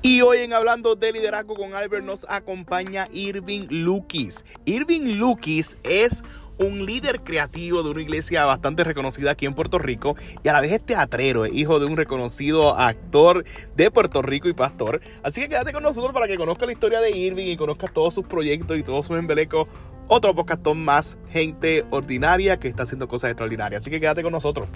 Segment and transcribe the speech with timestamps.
[0.00, 4.44] Y hoy en Hablando de Liderazgo con Albert nos acompaña Irving Lukis.
[4.64, 6.22] Irving Lukis es
[6.58, 10.60] un líder creativo de una iglesia bastante reconocida aquí en Puerto Rico y a la
[10.60, 13.44] vez es teatrero, es hijo de un reconocido actor
[13.76, 15.00] de Puerto Rico y pastor.
[15.22, 18.14] Así que quédate con nosotros para que conozcas la historia de Irving y conozcas todos
[18.14, 19.68] sus proyectos y todos sus embelecos.
[20.10, 23.82] Otro podcastón más, gente ordinaria que está haciendo cosas extraordinarias.
[23.82, 24.66] Así que quédate con nosotros.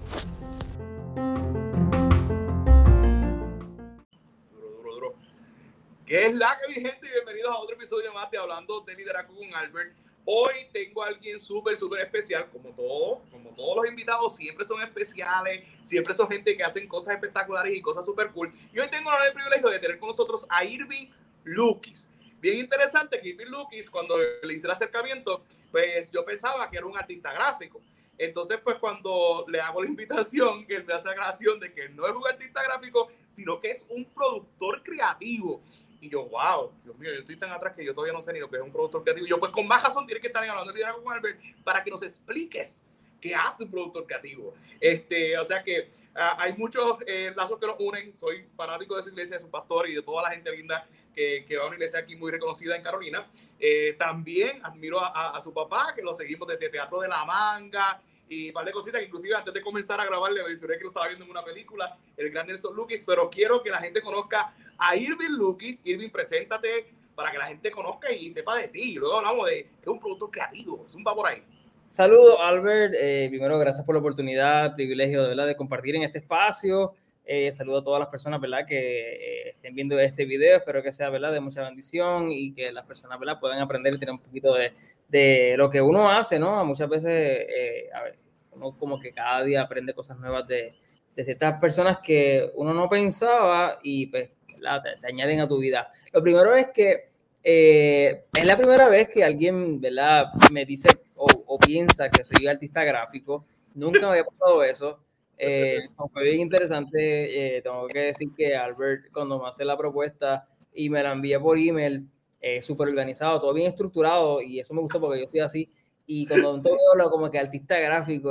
[6.05, 7.08] ¿Qué es la que mi gente?
[7.11, 9.95] Bienvenidos a otro episodio más de Hablando de Liderazgo con Albert.
[10.27, 14.83] Hoy tengo a alguien súper, súper especial, como todos, como todos los invitados, siempre son
[14.83, 18.50] especiales, siempre son gente que hacen cosas espectaculares y cosas súper cool.
[18.71, 21.07] Y hoy tengo el privilegio de tener con nosotros a Irving
[21.44, 22.11] Lukis.
[22.43, 26.87] Bien interesante que Irving Lukis, cuando le hice el acercamiento, pues yo pensaba que era
[26.87, 27.81] un artista gráfico.
[28.19, 32.05] Entonces, pues cuando le hago la invitación, que él me hace la de que no
[32.05, 35.62] es un artista gráfico, sino que es un productor creativo.
[36.00, 38.41] Y yo, wow, Dios mío, yo estoy tan atrás que yo todavía no sé ni
[38.41, 39.25] lo que es un productor creativo.
[39.25, 41.84] Y yo, pues con más razón, tienes que estar hablando de liderazgo con Albert para
[41.84, 42.84] que nos expliques
[43.20, 44.53] qué hace un productor creativo.
[44.81, 48.16] Este, o sea que uh, hay muchos eh, lazos que nos unen.
[48.16, 51.44] Soy fanático de su iglesia, de su pastor y de toda la gente linda que,
[51.46, 53.27] que va a una iglesia aquí muy reconocida en Carolina.
[53.58, 57.24] Eh, también admiro a, a, a, su papá, que lo seguimos desde Teatro de la
[57.24, 60.78] Manga y un par de cositas que inclusive antes de comenzar a grabar le mencioné
[60.78, 63.78] que lo estaba viendo en una película, el gran Nelson Lukis, pero quiero que la
[63.78, 65.82] gente conozca a Irving Lukis.
[65.84, 68.94] Irving, preséntate para que la gente conozca y sepa de ti.
[68.94, 71.42] Luego hablamos de que es un producto creativo, es un va por ahí.
[71.91, 72.94] Saludos, Albert.
[72.97, 75.47] Eh, primero, gracias por la oportunidad, privilegio de, ¿verdad?
[75.47, 76.94] de compartir en este espacio.
[77.25, 78.67] Eh, saludo a todas las personas ¿verdad?
[78.67, 80.56] que eh, estén viendo este video.
[80.56, 81.33] Espero que sea ¿verdad?
[81.33, 83.39] de mucha bendición y que las personas ¿verdad?
[83.41, 84.73] puedan aprender y tener un poquito de,
[85.09, 86.39] de lo que uno hace.
[86.39, 86.65] ¿no?
[86.65, 88.19] Muchas veces, eh, a ver,
[88.53, 90.75] uno como que cada día aprende cosas nuevas de,
[91.15, 95.91] de ciertas personas que uno no pensaba y pues te, te, añaden a tu vida.
[96.12, 97.12] Lo primero es que
[97.45, 100.27] eh, es la primera vez que alguien ¿verdad?
[100.53, 103.44] me dice o, o, piensa que soy artista gráfico.
[103.75, 105.00] Nunca me había pasado eso.
[105.44, 105.80] Eh,
[106.12, 107.56] fue bien interesante.
[107.56, 111.41] Eh, tengo que decir que Albert, cuando me hace la propuesta y me la envía
[111.41, 112.08] por email,
[112.41, 115.69] eh, súper organizado, todo bien estructurado, y eso me gustó porque yo soy así.
[116.06, 118.31] Y cuando todo hablo como que artista gráfico,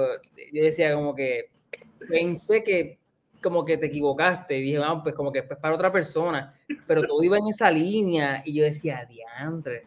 [0.53, 1.49] yo decía como que
[2.09, 2.97] pensé que
[3.41, 6.53] como que te equivocaste, y dije, vamos, pues como que es para otra persona,
[6.85, 9.85] pero todo iba en esa línea, y yo decía, diantre,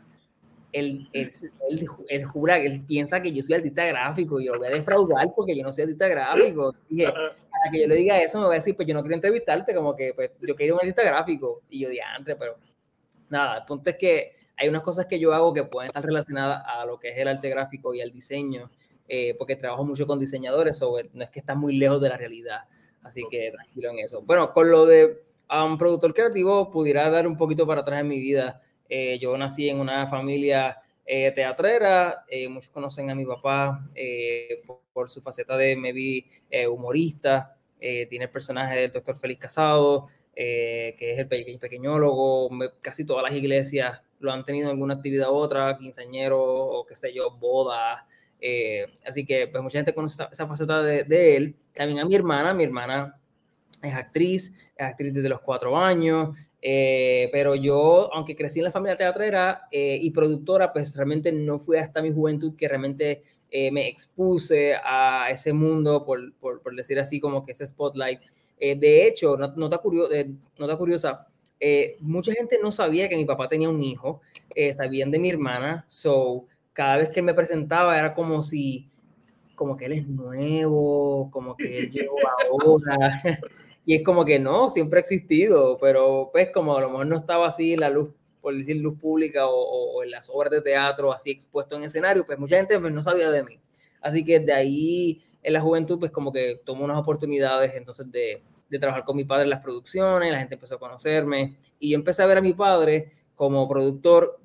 [0.75, 1.29] él, él,
[1.71, 4.73] él, él, jura, él piensa que yo soy artista gráfico y yo lo voy a
[4.73, 6.75] defraudar porque yo no soy artista gráfico.
[6.89, 9.15] Dije, para que yo le diga eso, me va a decir, pues yo no quiero
[9.15, 11.63] entrevistarte, como que pues, yo quiero un artista gráfico.
[11.71, 12.57] Y yo, diantre, pero
[13.31, 16.65] nada, el punto es que hay unas cosas que yo hago que pueden estar relacionadas
[16.67, 18.69] a lo que es el arte gráfico y al diseño,
[19.09, 22.17] eh, porque trabajo mucho con diseñadores, so, no es que está muy lejos de la
[22.17, 22.65] realidad.
[23.03, 24.23] Así que tranquilo en eso.
[24.23, 28.09] Bueno, con lo de un um, productor creativo, pudiera dar un poquito para atrás en
[28.09, 28.61] mi vida.
[28.89, 34.63] Eh, yo nací en una familia eh, teatrera, eh, muchos conocen a mi papá eh,
[34.67, 36.25] por, por, su faceta de maybe
[36.69, 42.49] humorista, tiene el personaje del doctor Félix Casado, que es el pe pequeñólogo,
[42.81, 46.95] casi todas las iglesias lo han tenido en alguna actividad u otra, quinceañero o qué
[46.95, 48.07] sé yo, boda.
[49.05, 51.57] así que pues mucha gente conoce esa, esa faceta de, de él.
[51.75, 53.21] También a mi hermana, mi hermana
[53.83, 56.31] es actriz, es actriz desde los cuatro años,
[56.67, 61.59] eh, pero yo, aunque crecí en la familia teatrera eh, y productora, pues realmente no
[61.59, 63.21] fue hasta mi juventud que realmente
[63.51, 68.19] eh, me expuse a ese mundo, por, por, por, decir así, como que ese spotlight.
[68.59, 70.09] de hecho, nota, curio
[70.59, 71.27] nota curiosa,
[72.01, 74.23] mucha gente no sabía que mi papá tenía un hijo,
[74.73, 78.89] sabían de mi hermana, so cada vez que me presentaba era como si,
[79.55, 82.17] como que él es nuevo, como que él llegó
[82.51, 83.23] ahora.
[83.85, 87.17] Y es como que no, siempre ha existido, pero pues como a lo mejor no
[87.17, 91.13] estaba así la luz, por decir luz pública o, o en las obras de teatro
[91.13, 93.61] así expuesto en escenario, pues mucha gente pues, no sabía de mí.
[94.01, 98.43] Así que de ahí en la juventud pues como que tomó unas oportunidades entonces de,
[98.69, 101.97] de trabajar con mi padre en las producciones, la gente empezó a conocerme y yo
[101.97, 104.39] empecé a ver a mi padre como productor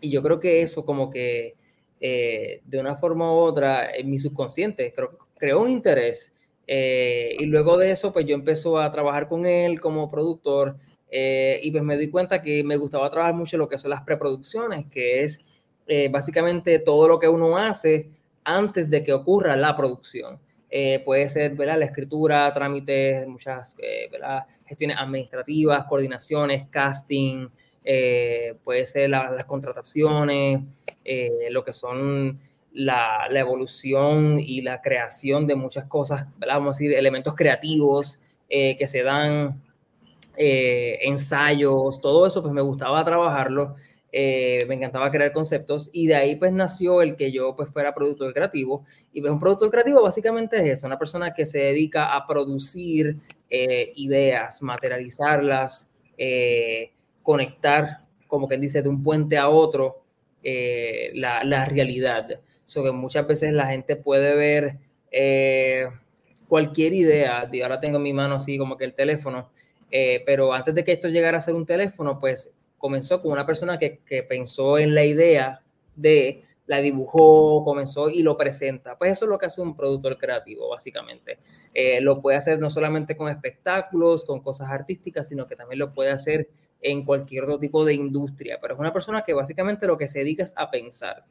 [0.00, 1.56] y yo creo que eso como que
[2.00, 6.34] eh, de una forma u otra en mi subconsciente creo, creó un interés
[6.66, 10.76] eh, y luego de eso, pues yo empecé a trabajar con él como productor
[11.10, 14.02] eh, y pues me di cuenta que me gustaba trabajar mucho lo que son las
[14.02, 15.44] preproducciones, que es
[15.86, 18.10] eh, básicamente todo lo que uno hace
[18.44, 20.38] antes de que ocurra la producción.
[20.70, 21.80] Eh, puede ser ¿verdad?
[21.80, 23.76] la escritura, trámites, muchas
[24.10, 24.46] ¿verdad?
[24.66, 27.48] gestiones administrativas, coordinaciones, casting,
[28.62, 30.60] puede ser la, las contrataciones,
[31.50, 32.38] lo que son
[32.72, 38.86] la, evolución y la creación de muchas cosas, vamos a decir, elementos creativos eh, que
[38.86, 39.62] se dan,
[40.36, 43.76] eh, ensayos, todo eso, pues me gustaba trabajarlo,
[44.12, 47.94] eh, me encantaba crear conceptos y de ahí pues nació el que yo pues fuera
[47.94, 52.14] productor creativo y pues un productor creativo básicamente es eso, una persona que se dedica
[52.14, 53.18] a producir
[53.52, 55.90] ideas, materializarlas,
[57.22, 60.04] conectar, como quien dice, de un puente a otro,
[60.42, 62.40] la realidad
[62.74, 64.78] que muchas veces la gente puede ver
[65.10, 65.88] eh,
[66.48, 67.48] cualquier idea.
[67.62, 69.50] ahora tengo en mi mano así como que el teléfono,
[69.90, 73.44] eh, pero antes de que esto llegara a ser un teléfono, pues comenzó con una
[73.44, 75.62] persona que, que pensó en la idea
[75.96, 78.96] de la dibujó, comenzó y lo presenta.
[78.96, 81.40] Pues eso es lo que hace un productor creativo, básicamente.
[81.74, 85.92] Eh, lo puede hacer no solamente con espectáculos, con cosas artísticas, sino que también lo
[85.92, 86.48] puede hacer
[86.80, 88.58] en cualquier otro tipo de industria.
[88.62, 91.24] Pero es una persona que básicamente lo que se dedica es a pensar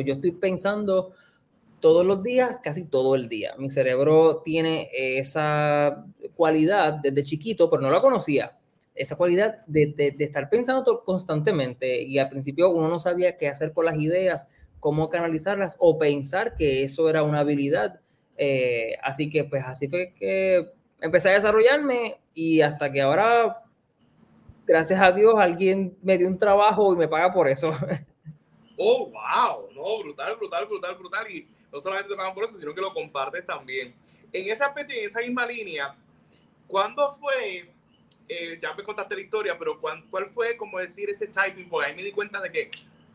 [0.00, 1.12] yo estoy pensando
[1.82, 3.54] todos los días, casi todo el día.
[3.58, 6.06] Mi cerebro tiene esa
[6.36, 8.56] cualidad desde chiquito, pero no la conocía.
[8.94, 13.86] Esa cualidad de, estar pensando constantemente y al principio uno no sabía qué hacer con
[13.86, 14.48] las ideas,
[14.80, 18.00] cómo canalizarlas o pensar que eso era una habilidad.
[18.36, 23.62] Eh, así que pues así fue que empecé a desarrollarme y hasta que ahora,
[24.66, 27.74] gracias a Dios, alguien me dio un trabajo y me paga por eso.
[28.76, 31.30] oh, wow, no, brutal, brutal, brutal, brutal.
[31.30, 33.94] Y no solamente te pagan por eso, sino que lo compartes también.
[34.32, 35.94] En ese aspecto, en esa misma línea,
[36.66, 37.70] ¿cuándo fue,
[38.28, 41.68] eh, ya me contaste la historia, pero ¿cuál, cuál fue, como decir, ese typing?
[41.68, 42.70] Porque ahí me di cuenta de que,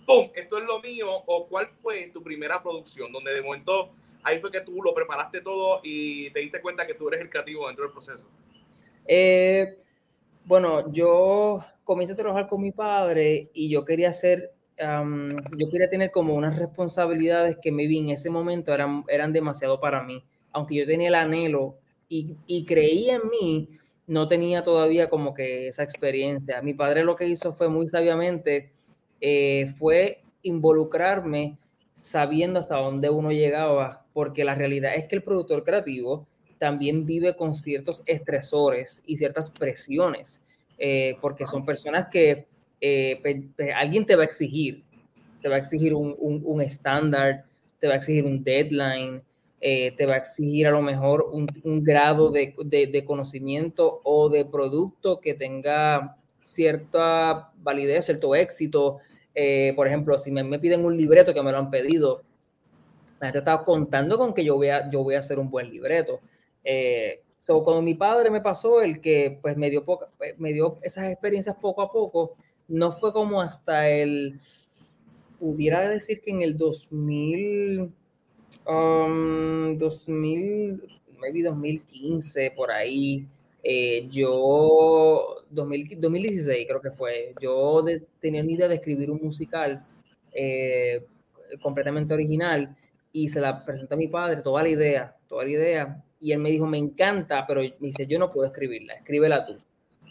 [0.05, 3.91] ¡pum!, esto es lo mío, o cuál fue tu primera producción, donde de momento
[4.23, 7.29] ahí fue que tú lo preparaste todo y te diste cuenta que tú eres el
[7.29, 8.27] creativo dentro del proceso.
[9.05, 9.77] Eh,
[10.43, 16.11] bueno, yo comencé a trabajar con mi padre y yo quería hacer yo quería tener
[16.11, 20.23] como unas responsabilidades que me vi en ese momento eran, eran demasiado para mí.
[20.51, 21.77] Aunque yo tenía el anhelo
[22.07, 23.69] y, y creía en mí,
[24.07, 26.61] no tenía todavía como que esa experiencia.
[26.61, 28.71] Mi padre lo que hizo fue muy sabiamente,
[29.19, 31.57] eh, fue involucrarme
[31.93, 36.27] sabiendo hasta dónde uno llegaba, porque la realidad es que el productor creativo
[36.57, 40.43] también vive con ciertos estresores y ciertas presiones,
[40.77, 42.47] eh, porque son personas que
[42.81, 43.21] eh,
[43.75, 44.83] alguien te va a exigir,
[45.41, 47.45] te va a exigir un estándar,
[47.79, 49.21] te va a exigir un deadline,
[49.59, 54.45] eh, te va a exigir a lo mejor un, grado de, de, conocimiento o de
[54.45, 58.99] producto que tenga cierta validez, cierto éxito.
[59.33, 62.21] Eh, por ejemplo, si me, me, piden un libreto que me lo han pedido,
[63.19, 65.71] la gente está contando con que yo voy a, yo voy a hacer un buen
[65.71, 66.19] libreto.
[67.39, 70.07] so, cuando mi padre me pasó el que pues me dio, poca,
[70.37, 72.35] me dio esas experiencias poco a poco,
[72.67, 74.39] no fue como hasta el,
[75.39, 77.93] pudiera decir que en el 2000,
[78.65, 80.79] 2000 um,
[81.19, 83.27] maybe 2015, por ahí,
[83.63, 87.83] eh, yo, 2016 creo que fue, yo
[88.19, 89.85] tenía una idea de escribir un musical
[90.31, 91.05] eh,
[91.61, 92.75] completamente original
[93.11, 96.39] y se la presenté a mi padre, toda la idea, toda la idea, y él
[96.39, 99.57] me dijo, me encanta, pero me dice, yo no puedo escribirla, escríbela tú.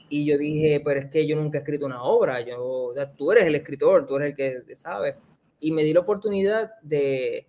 [0.09, 3.45] Y yo dije, pero es que yo nunca he escrito una obra, yo, tú eres
[3.45, 5.15] el escritor, tú eres el que sabe.
[5.61, 7.47] Y me di la oportunidad de,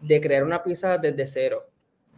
[0.00, 1.66] de crear una pieza desde cero.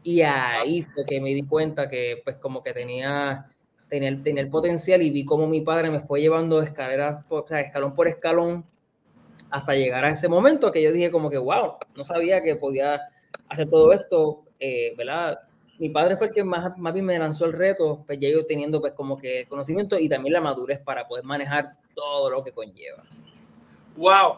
[0.03, 3.47] Y ahí fue que me di cuenta que pues como que tenía,
[3.89, 7.95] tenía, el potencial y vi cómo mi padre me fue llevando escalera, o sea, escalón
[7.95, 8.65] por escalón
[9.51, 13.01] hasta llegar a ese momento que yo dije como que, wow, no sabía que podía
[13.49, 15.39] hacer todo esto, eh, ¿verdad?
[15.83, 18.47] Mi padre fue el que más, más bien me lanzó el reto, pues ya yo
[18.47, 22.53] teniendo pues como que conocimiento y también la madurez para poder manejar todo lo que
[22.53, 23.03] conlleva.
[23.97, 24.37] Wow,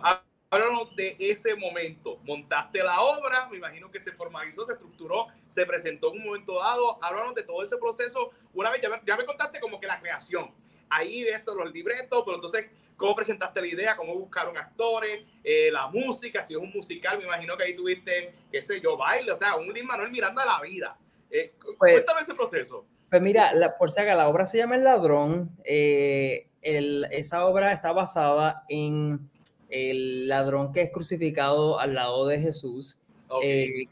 [0.48, 2.18] háblanos de ese momento.
[2.24, 6.58] Montaste la obra, me imagino que se formalizó, se estructuró, se presentó en un momento
[6.58, 6.98] dado.
[7.04, 8.30] Háblanos de todo ese proceso.
[8.54, 10.50] Una vez ya me, contaste como que la creación.
[10.88, 13.96] Ahí ves todos los libretos, pero entonces, ¿cómo presentaste la idea?
[13.98, 15.26] ¿Cómo buscaron actores?
[15.44, 18.96] Eh, la música, si es un musical, me imagino que ahí tuviste, qué sé yo,
[18.96, 20.96] baile, o sea, un Lin Manuel mirando a la vida.
[21.34, 22.86] Eh, pues, cuéntame ese proceso.
[23.10, 25.50] Pues mira, la, por si acaso, la obra se llama El Ladrón.
[25.64, 29.28] Eh, esa obra está basada en
[29.68, 32.98] el ladrón que es crucificado al lado de Jesús.
[33.42, 33.88] Eh,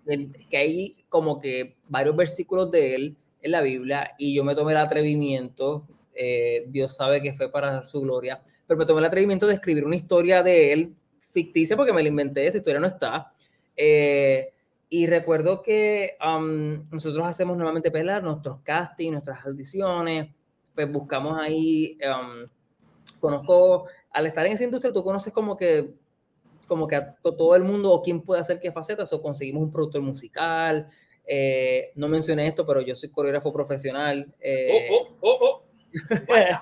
[0.49, 4.73] que, hay como que varios versículos de él en la Biblia y yo me tomé
[4.73, 5.85] el atrevimiento,
[6.69, 9.97] Dios sabe que fue para su gloria, pero me tomé el atrevimiento de escribir una
[9.97, 10.95] historia de él
[11.33, 13.33] ficticia porque me la inventé, esa historia no está.
[13.77, 14.53] Eh,
[14.95, 16.19] y recuerdo que
[16.91, 20.29] nosotros hacemos normalmente pelar nuestros castings, nuestras audiciones,
[20.75, 21.97] pues buscamos ahí,
[23.19, 25.95] conozco, al estar en esa industria, tú conoces como que
[26.67, 29.73] como que a todo el mundo o quién puede hacer qué facetas, o conseguimos un
[29.73, 30.87] productor musical.
[31.27, 34.31] Eh, no mencioné esto, pero yo soy coreógrafo profesional.
[34.41, 35.63] Eh, oh, oh, oh, oh.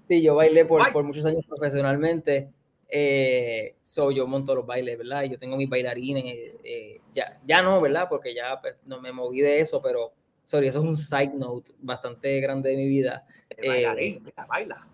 [0.00, 2.50] sí, yo bailé por, por, muchos años profesionalmente.
[2.94, 5.22] Eh, soy yo monto los bailes, ¿verdad?
[5.24, 6.24] Yo tengo mis bailarines,
[6.62, 8.06] eh, ya, ya no, ¿verdad?
[8.06, 10.12] Porque ya pues, no me moví de eso, pero
[10.44, 13.24] sorry, eso es un side note bastante grande de mi vida.
[13.66, 14.86] Bailarín, baila.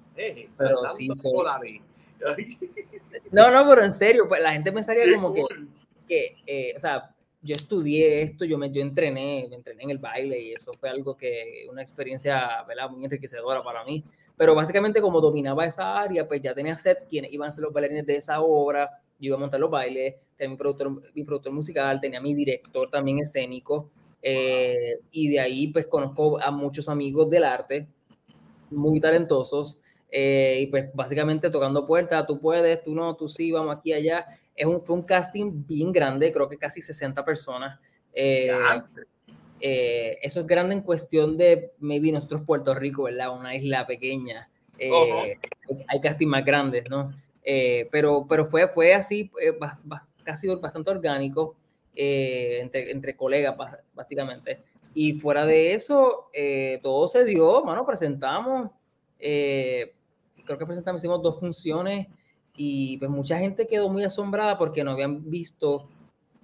[0.56, 1.82] pero sí, soy,
[3.32, 5.44] no, no, pero en serio, pues la gente pensaría como que,
[6.06, 9.98] que eh, o sea, yo estudié esto, yo me yo entrené, me entrené en el
[9.98, 12.90] baile y eso fue algo que, una experiencia, ¿verdad?
[12.90, 14.04] Muy enriquecedora para mí.
[14.36, 17.72] Pero básicamente como dominaba esa área, pues ya tenía set quienes iban a ser los
[17.72, 21.52] bailarines de esa obra, yo iba a montar los bailes, tenía mi productor, mi productor
[21.52, 23.90] musical, tenía mi director también escénico,
[24.22, 27.88] eh, y de ahí pues conozco a muchos amigos del arte,
[28.70, 29.80] muy talentosos,
[30.10, 34.26] eh, y pues básicamente tocando puertas, tú puedes, tú no, tú sí, vamos aquí, allá.
[34.58, 37.78] Es un, fue un casting bien grande, creo que casi 60 personas.
[38.12, 38.50] Eh,
[39.60, 43.36] eh, eso es grande en cuestión de, maybe nosotros Puerto Rico, ¿verdad?
[43.38, 44.48] Una isla pequeña.
[45.88, 47.12] Hay casting más grandes, ¿no?
[47.90, 49.30] pero, pero fue, fue así,
[50.22, 51.56] casi bastante orgánico
[51.94, 53.56] entre, entre colegas,
[53.94, 54.62] básicamente.
[54.92, 56.30] Y fuera de eso,
[56.82, 58.70] todo se dio, mano, presentamos.
[59.18, 59.94] Eh,
[60.44, 62.06] creo que presentamos, hicimos dos funciones
[62.60, 65.88] y pues mucha gente quedó muy asombrada porque no habían visto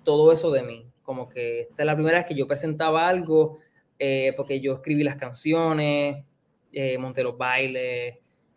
[0.05, 0.87] todo eso de mí.
[1.03, 3.59] Como que esta es la primera vez que yo presentaba algo,
[3.99, 6.25] eh, porque yo escribí las canciones,
[6.73, 8.15] eh, monté los bailes,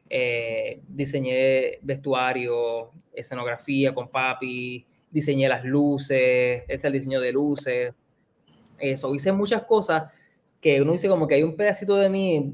[0.07, 7.93] eh, diseñé vestuario, escenografía con papi, diseñé las luces, es el diseño de luces.
[8.77, 10.11] Eso, hice muchas cosas
[10.61, 12.53] que uno dice como que hay un pedacito de mí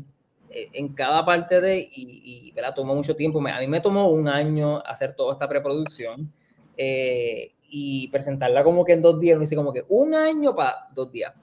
[0.73, 2.73] en cada parte de, y, y ¿verdad?
[2.75, 3.39] tomó mucho tiempo.
[3.47, 6.31] A mí me tomó un año hacer toda esta preproducción
[6.77, 10.87] eh, y presentarla como que en dos días, me dice como que un año para
[10.93, 11.33] dos días.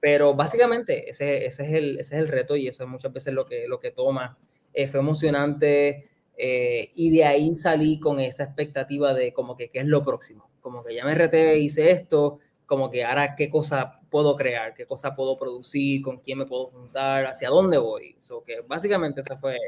[0.00, 3.34] Pero básicamente ese, ese, es el, ese es el reto y eso es muchas veces
[3.34, 4.38] lo que, lo que toma.
[4.72, 6.06] Eh, fue emocionante
[6.42, 10.48] y de ahí salí con esa expectativa de como que qué es lo próximo.
[10.62, 12.38] Como que ya me reté, hice esto,
[12.70, 16.66] como que ahora qué cosa puedo crear, qué cosa puedo producir, con quién me puedo
[16.66, 18.14] juntar, hacia dónde voy.
[18.20, 19.58] So que básicamente esa fue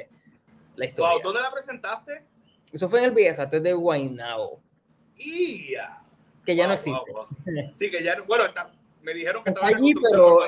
[0.77, 1.21] la historia.
[1.21, 2.23] ¿Dónde la presentaste?
[2.71, 4.61] Eso fue en el Bellas Artes de Guaynabo.
[5.17, 6.01] ¡Ya!
[6.47, 7.13] Que ya no existe.
[7.75, 8.71] Sí, que ya, bueno, está,
[9.03, 10.39] me dijeron que estaba allí, pero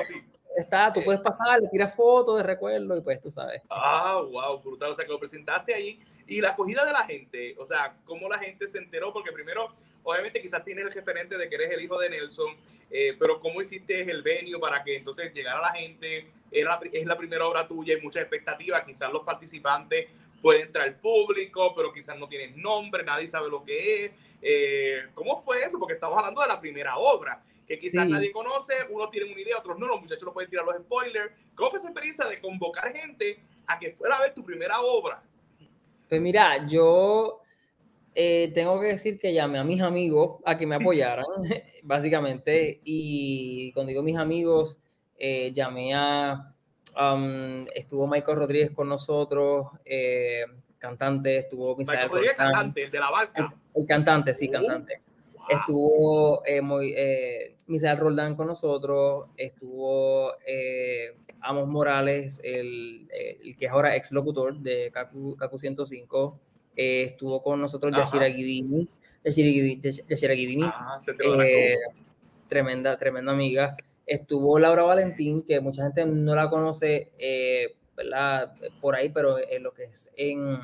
[0.55, 3.61] está, tú puedes pasar, le tiras fotos de recuerdo y pues tú sabes.
[3.69, 4.91] Ah, wow, brutal.
[4.91, 8.27] O sea, que lo presentaste ahí y la acogida de la gente, o sea, cómo
[8.27, 11.83] la gente se enteró, porque primero, obviamente quizás tienes el referente de que eres el
[11.83, 12.55] hijo de Nelson,
[12.89, 17.05] eh, pero cómo hiciste el venio para que entonces llegara la gente, es la, es
[17.05, 20.07] la primera obra tuya, hay muchas expectativas, quizás los participantes
[20.41, 24.11] pueden entrar público, pero quizás no tienen nombre, nadie sabe lo que es.
[24.41, 25.79] Eh, ¿Cómo fue eso?
[25.79, 29.57] Porque estamos hablando de la primera obra que quizás nadie conoce, unos tienen una idea,
[29.57, 31.31] otros no, los muchachos lo pueden tirar los spoilers.
[31.55, 35.23] ¿Cómo fue esa experiencia de convocar gente a que fuera a ver tu primera obra?
[36.07, 37.41] Pues mira, yo
[38.13, 41.25] eh, tengo que decir que llamé a mis amigos a que me apoyaran,
[41.83, 44.79] básicamente, y cuando digo mis amigos,
[45.17, 46.53] eh, llamé a,
[46.97, 50.45] um, estuvo Michael Rodríguez con nosotros, eh,
[50.77, 53.53] cantante, estuvo Michael Rodríguez, cantante, el de la barca.
[53.73, 54.51] El, cantante, sí, uh.
[54.51, 55.01] cantante.
[55.49, 56.95] Estuvo muy,
[57.67, 64.59] Misael Roldán con nosotros, estuvo eh, Amos Morales, el, el, que es ahora ex locutor
[64.59, 66.39] de Kaku, 105,
[66.75, 68.87] eh, estuvo con nosotros Yashira Guidini,
[69.23, 70.99] Yashira Guidini, ah,
[72.47, 73.75] tremenda, tremenda amiga.
[74.05, 77.11] Estuvo Laura Valentín, que mucha gente no la conoce
[77.97, 78.53] ¿verdad?
[78.79, 80.59] por ahí, pero en lo que es en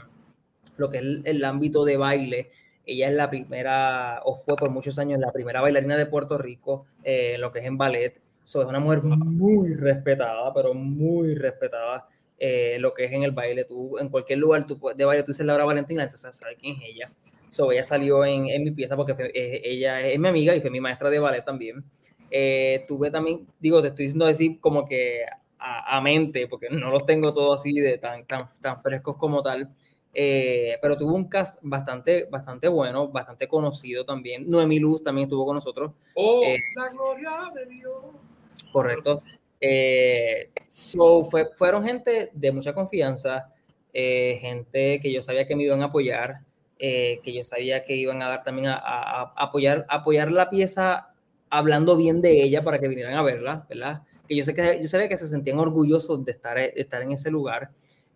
[0.78, 2.52] lo que es el ámbito de baile,
[2.86, 6.86] ella es la primera, o fue por muchos años la primera bailarina de Puerto Rico,
[7.04, 8.20] eh, lo que es en ballet.
[8.44, 12.08] es una mujer muy respetada, pero muy respetada.
[12.38, 15.32] Eh, lo que es en el baile, tú en cualquier lugar tú, de baile tú
[15.32, 17.12] dices Laura Valentina, entonces sabes quién es ella.
[17.50, 20.72] So, ella salió en, en mi pieza porque eh, ella es mi amiga y fue
[20.72, 21.84] mi maestra de ballet también.
[22.88, 25.24] tuve también, digo, te estoy diciendo decir como que
[25.60, 29.44] a, a, mente, porque no los tengo todos así de tan, tan, tan frescos como
[29.44, 29.70] tal.
[30.14, 34.50] Eh, pero tuvo un cast bastante, bastante bueno, bastante conocido también.
[34.50, 35.94] Noemi Luz también estuvo con nosotros.
[36.16, 37.94] Oh, eh, la gloria de Dios.
[38.74, 39.24] Correcto.
[39.60, 43.54] Eh, so fue, fueron gente de mucha confianza,
[43.94, 46.40] gente que yo sabía que me iban a apoyar,
[46.78, 51.12] que yo sabía que iban a dar también a, a, apoyar, apoyar la pieza
[51.50, 54.02] hablando bien de ella para que vinieran a verla, ¿verdad?
[54.28, 57.12] Que yo sé que yo sabía que se sentían orgullosos de estar, de estar en
[57.12, 57.70] ese lugar.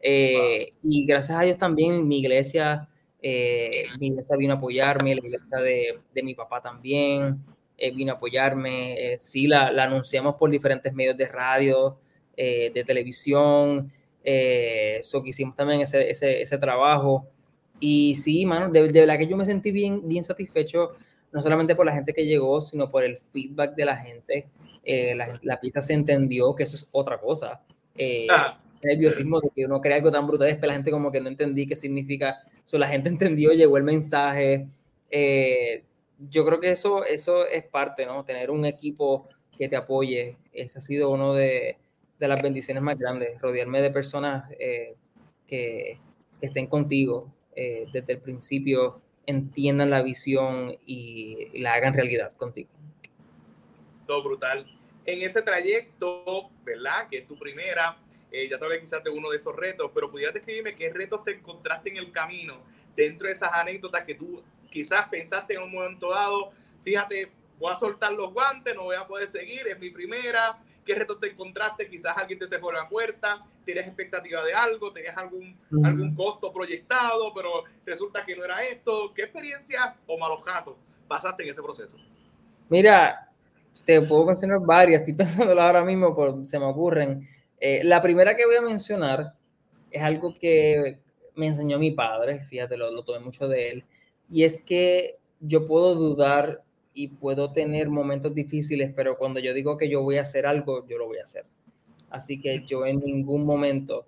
[0.07, 2.88] Eh, y gracias a Dios también mi iglesia
[3.27, 7.39] Eh, mi iglesia vino a apoyarme, la iglesia de, de mi papá también
[7.75, 9.13] eh, vino a apoyarme.
[9.13, 11.97] Eh, sí, la, la, anunciamos por diferentes medios de radio,
[12.38, 13.91] eh, de televisión.
[14.24, 17.27] eso que hicimos también ese, ese, ese, trabajo.
[17.79, 20.91] Y sí, mano, de, de verdad que yo me sentí bien, bien satisfecho,
[21.31, 24.47] no solamente por la gente que llegó, sino por el feedback de la gente.
[24.85, 27.59] La, la, pieza se entendió, que eso es otra cosa.
[28.29, 31.29] Ah nerviosismo de que uno crea algo tan brutal, pero la gente como que no
[31.29, 32.37] entendí qué significa.
[32.63, 34.67] So, la gente entendió, llegó el mensaje.
[35.09, 35.83] Eh,
[36.29, 38.23] yo creo que eso, eso es parte, ¿no?
[38.23, 39.27] Tener un equipo
[39.57, 40.37] que te apoye.
[40.53, 41.77] Ese ha sido uno de,
[42.19, 44.95] de las bendiciones más grandes, rodearme de personas eh,
[45.47, 45.99] que,
[46.39, 52.33] que, estén contigo eh, desde el principio, entiendan la visión y, y la hagan realidad
[52.37, 52.69] contigo.
[54.05, 54.65] Todo brutal.
[55.05, 57.07] En ese trayecto, ¿verdad?
[57.09, 57.97] Que es tu primera,
[58.32, 61.24] eh, ya te hablé quizás de uno de esos retos, pero pudieras describirme qué retos
[61.24, 62.62] te encontraste en el camino
[62.96, 66.50] dentro de esas anécdotas que tú quizás pensaste en un momento dado,
[66.84, 70.96] fíjate, voy a soltar los guantes, no voy a poder seguir, es mi primera, qué
[70.96, 75.58] retos te encontraste, quizás alguien te cerró la puerta, tienes expectativa de algo, tenías algún,
[75.84, 80.75] algún costo proyectado, pero resulta que no era esto, ¿qué experiencia o malos gatos
[81.08, 81.98] pasaste en ese proceso?
[82.70, 83.29] Mira,
[83.86, 87.27] te puedo mencionar varias, estoy pensando ahora mismo, por, se me ocurren.
[87.67, 89.34] Eh, la primera que voy a mencionar
[89.89, 91.00] es algo que
[91.34, 93.86] me enseñó mi padre, fíjate, lo, tomé mucho de él,
[94.29, 99.77] y es que yo puedo dudar y puedo tener momentos difíciles, pero cuando yo digo
[99.77, 101.45] que yo voy a hacer algo, yo lo voy a hacer.
[102.12, 104.05] Así que yo en ningún momento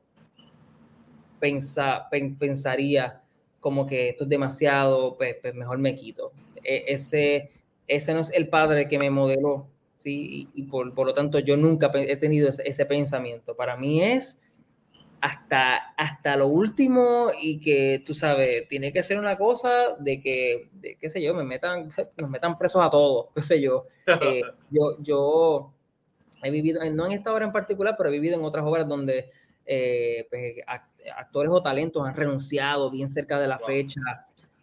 [1.39, 3.23] pensa, pensaría
[3.59, 6.31] como que esto es demasiado, pues, pues mejor me quito.
[6.63, 7.49] E, ese,
[7.87, 9.65] ese no es el padre que me modeló
[9.97, 10.47] ¿sí?
[10.53, 13.55] Y, por, por, lo tanto yo nunca he tenido ese, ese, pensamiento.
[13.55, 14.39] Para mí es
[15.21, 20.69] hasta, hasta lo último y que, tú sabes, tiene que ser una cosa de que,
[20.73, 23.85] de, qué sé yo, me metan, nos metan presos a todos, qué sé yo.
[24.05, 25.73] Eh, yo, yo
[26.43, 29.31] he vivido, no en esta obra en particular, pero he vivido en otras obras donde
[29.65, 30.55] eh, pues,
[31.15, 33.67] actores o talentos han renunciado bien cerca de la wow.
[33.67, 34.01] fecha,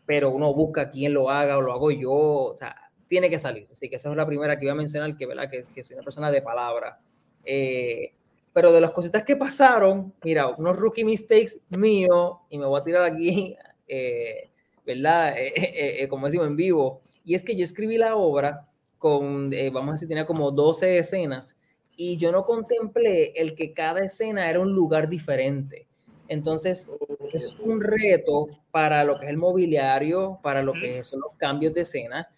[0.07, 2.84] pero uno busca quién lo haga o lo hago yo, o sea,
[3.15, 3.69] tiene que salir.
[3.71, 5.49] Así que esa es la primera que iba a mencionar, que, ¿verdad?
[5.49, 6.99] que, que soy una persona de palabra.
[7.45, 8.13] Eh,
[8.53, 12.83] pero de las cositas que pasaron, mira, unos rookie mistakes míos, y me voy a
[12.83, 13.57] tirar aquí,
[13.89, 14.51] eh,
[14.85, 15.33] ¿verdad?
[15.37, 18.67] Eh, eh, como decimos en vivo, y es que yo escribí la obra
[18.99, 21.57] con, vamos a decir, tenía como 12 escenas,
[21.97, 25.87] y yo no contemplé el que cada escena era un lugar diferente.
[26.27, 26.89] Entonces,
[27.33, 31.75] es un reto para lo que es el mobiliario, para lo que son los cambios
[31.75, 32.29] de escena,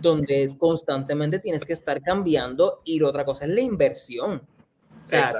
[0.00, 4.42] donde constantemente tienes que estar cambiando y la otra cosa es la inversión.
[5.04, 5.32] O sea,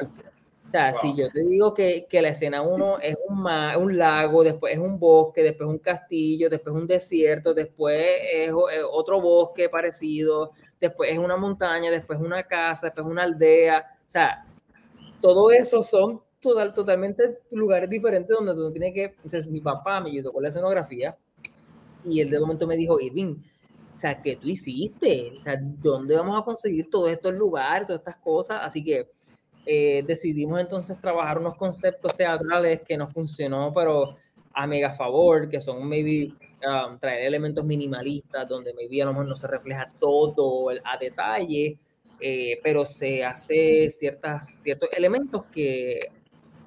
[0.66, 1.00] o sea wow.
[1.00, 4.74] si yo te digo que, que la escena uno es un, mar, un lago, después
[4.74, 10.52] es un bosque, después un castillo, después un desierto, después es, es otro bosque parecido,
[10.80, 14.46] después es una montaña, después una casa, después una aldea, o sea,
[15.20, 20.11] todo eso son total, totalmente lugares diferentes donde tú tienes que, entonces mi papá me
[20.11, 21.16] ayudó con la escenografía
[22.04, 23.37] y él de momento me dijo, Irving,
[23.96, 25.32] o sea, ¿qué tú hiciste?
[25.40, 28.59] O sea, ¿dónde vamos a conseguir todos estos lugares, todas estas cosas?
[28.62, 29.09] Así que
[29.64, 34.18] eh, decidimos entonces trabajar unos conceptos teatrales que no funcionó, pero
[34.52, 36.30] a mega favor, que son maybe
[36.62, 41.78] um, traer elementos minimalistas, donde maybe a lo mejor no se refleja todo a detalle,
[42.20, 46.00] eh, pero se hace ciertas, ciertos elementos que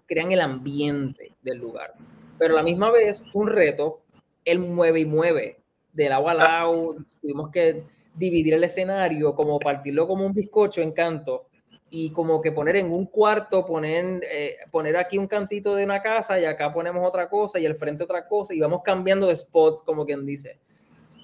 [0.07, 1.93] crean el ambiente del lugar.
[2.39, 4.01] Pero a la misma vez fue un reto
[4.45, 5.58] el mueve y mueve
[5.93, 7.83] del agua al agua, tuvimos que
[8.15, 11.45] dividir el escenario, como partirlo como un bizcocho en canto
[11.89, 16.01] y como que poner en un cuarto, poner, eh, poner aquí un cantito de una
[16.01, 19.35] casa y acá ponemos otra cosa y al frente otra cosa y vamos cambiando de
[19.35, 20.59] spots, como quien dice.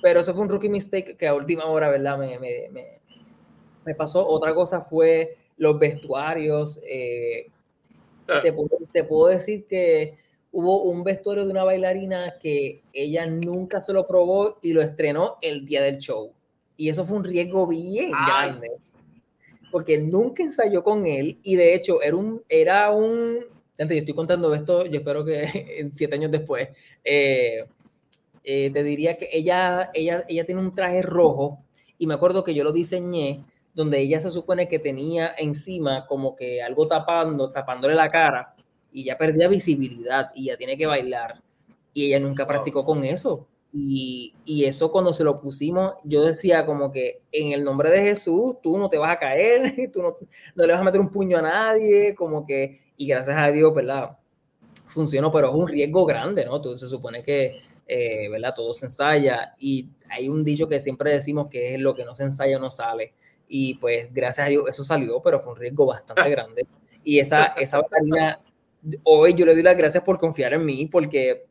[0.02, 2.18] Pero eso fue un rookie mistake que a última hora, ¿verdad?
[2.18, 3.00] Me, me, me,
[3.86, 4.28] me pasó.
[4.28, 6.82] Otra cosa fue los vestuarios.
[6.88, 7.48] Eh,
[8.28, 8.42] ah.
[8.42, 10.18] te, puedo, te puedo decir que
[10.56, 15.36] hubo un vestuario de una bailarina que ella nunca se lo probó y lo estrenó
[15.42, 16.32] el día del show.
[16.78, 18.26] Y eso fue un riesgo bien Ay.
[18.26, 18.72] grande.
[19.70, 23.40] Porque nunca ensayó con él y de hecho era un, era un,
[23.78, 26.70] gente, yo estoy contando esto, yo espero que siete años después,
[27.04, 27.66] eh,
[28.46, 31.66] eh, te diría que ella, ella, ella tiene un traje rojo
[31.98, 36.34] y me acuerdo que yo lo diseñé donde ella se supone que tenía encima como
[36.34, 38.55] que algo tapando, tapándole la cara
[38.96, 41.42] y ya perdía visibilidad y ya tiene que bailar.
[41.94, 43.46] Y ella nunca practicó con eso.
[43.74, 48.00] Y, y, eso cuando se lo pusimos, yo decía como que en el nombre de
[48.00, 50.16] Jesús, tú no te vas a caer, tú no,
[50.56, 53.76] no le vas a meter un puño a nadie, como que, y gracias a Dios,
[53.76, 54.18] ¿verdad?
[54.88, 56.62] Funcionó, pero es un riesgo grande, ¿no?
[56.62, 58.54] Tú se supone que, eh, ¿verdad?
[58.56, 62.16] Todo se ensaya y hay un dicho que siempre decimos que es lo que no
[62.16, 63.14] se ensaya no sale.
[63.50, 66.66] Y pues gracias a Dios eso salió, pero fue un riesgo bastante grande.
[67.04, 68.40] Y esa, esa batería,
[69.04, 71.46] hoy yo le doy las gracias por confiar en mí, porque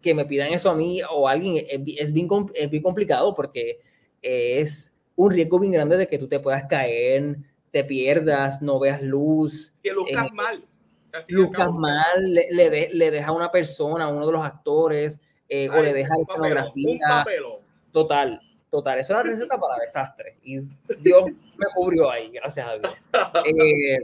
[0.00, 1.66] que me pidan eso a mí o a alguien es,
[1.98, 3.78] es, bien, es bien complicado porque
[4.20, 7.36] es un riesgo bien grande de que tú te puedas caer,
[7.70, 9.74] te pierdas, no veas luz.
[9.82, 10.64] Que lucas eh, mal.
[11.28, 15.68] Lucas mal, le, le, le, deja a una persona, a uno de los actores, eh,
[15.68, 17.24] o le deja escenografía.
[17.92, 18.40] Total,
[18.70, 18.98] total.
[18.98, 20.38] Eso era receta para desastre.
[20.42, 20.60] Y
[21.00, 21.24] Dios
[21.56, 22.94] me cubrió ahí, gracias a Dios.
[23.44, 23.98] Eh,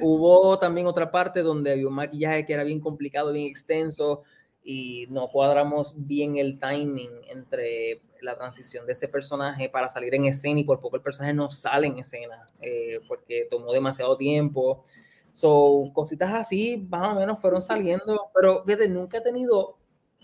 [0.00, 4.22] hubo también otra parte donde había un maquillaje que era bien complicado, bien extenso
[4.62, 10.26] y no cuadramos bien el timing entre la transición de ese personaje para salir en
[10.26, 14.84] escena y por poco el personaje no sale en escena eh, porque tomó demasiado tiempo.
[15.32, 19.76] So, cositas así más o menos fueron saliendo, pero desde nunca he tenido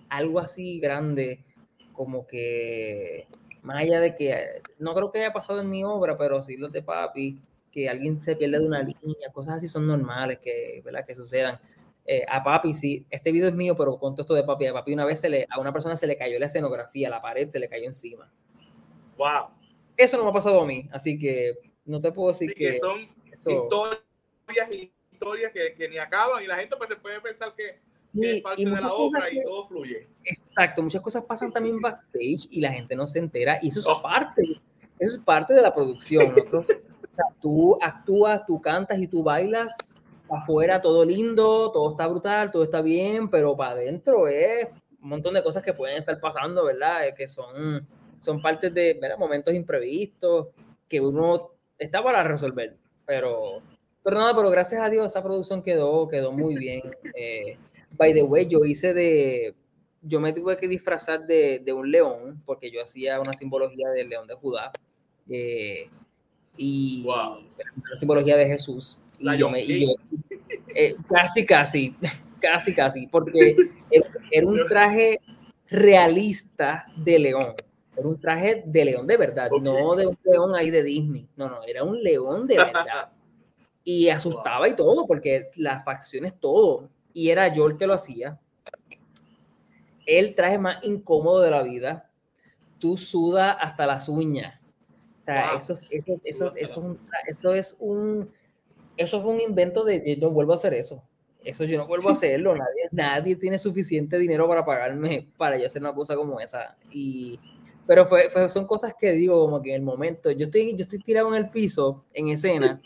[0.08, 1.44] algo así grande
[1.92, 3.28] como que,
[3.62, 6.72] más allá de que, no creo que haya pasado en mi obra, pero sí los
[6.72, 7.40] de papi,
[7.74, 11.04] que alguien se pierde de una línea, cosas así son normales que, ¿verdad?
[11.04, 11.58] que sucedan.
[12.06, 14.72] Eh, a papi, sí, este video es mío, pero con todo esto de papi, a
[14.72, 17.48] papi una vez se le, a una persona se le cayó la escenografía, la pared
[17.48, 18.30] se le cayó encima.
[19.16, 19.48] Wow.
[19.96, 23.08] Eso no me ha pasado a mí, así que no te puedo decir que, son
[23.26, 27.80] historias y historias que, que, ni acaban y la gente pues se puede pensar que,
[28.20, 30.06] es parte de la obra y todo fluye.
[30.24, 33.86] Exacto, muchas cosas pasan también backstage y la gente no se entera y eso es
[33.88, 34.00] oh.
[34.00, 34.42] parte,
[35.00, 36.32] eso es parte de la producción.
[37.40, 39.76] tú actúas, tú cantas y tú bailas
[40.28, 44.66] afuera todo lindo, todo está brutal, todo está bien, pero para adentro es
[45.02, 47.06] un montón de cosas que pueden estar pasando, ¿verdad?
[47.06, 47.86] Eh, que son,
[48.18, 50.48] son partes de momentos imprevistos
[50.88, 52.76] que uno está para resolver.
[53.06, 53.60] Pero,
[54.02, 56.82] pero nada, pero gracias a Dios esa producción quedó, quedó muy bien.
[57.14, 57.58] Eh,
[57.92, 59.54] by the way, yo hice de,
[60.00, 64.08] yo me tuve que disfrazar de, de, un león, porque yo hacía una simbología del
[64.08, 64.72] león de Judá.
[65.28, 65.90] Eh,
[66.56, 67.38] y wow.
[67.90, 69.00] la simbología de Jesús.
[69.18, 69.94] Y yo me, y yo,
[70.74, 71.96] eh, casi, casi,
[72.40, 73.56] casi, casi, porque
[74.30, 75.20] era un traje
[75.68, 77.54] realista de león.
[77.96, 81.28] Era un traje de león de verdad, no de un león ahí de Disney.
[81.36, 83.10] No, no, era un león de verdad.
[83.86, 86.88] Y asustaba y todo, porque las facciones, todo.
[87.12, 88.40] Y era yo el que lo hacía.
[90.06, 92.10] El traje más incómodo de la vida.
[92.78, 94.58] Tú sudas hasta las uñas.
[95.24, 98.28] O sea, eso, eso, eso, eso, eso es un
[98.96, 101.02] eso es un invento de yo no vuelvo a hacer eso.
[101.42, 102.54] Eso yo no vuelvo a hacerlo.
[102.56, 106.76] Nadie, nadie tiene suficiente dinero para pagarme para yo hacer una cosa como esa.
[106.90, 107.38] Y,
[107.86, 111.00] pero fue, son cosas que digo como que en el momento, yo estoy, yo estoy
[111.00, 112.80] tirado en el piso, en escena,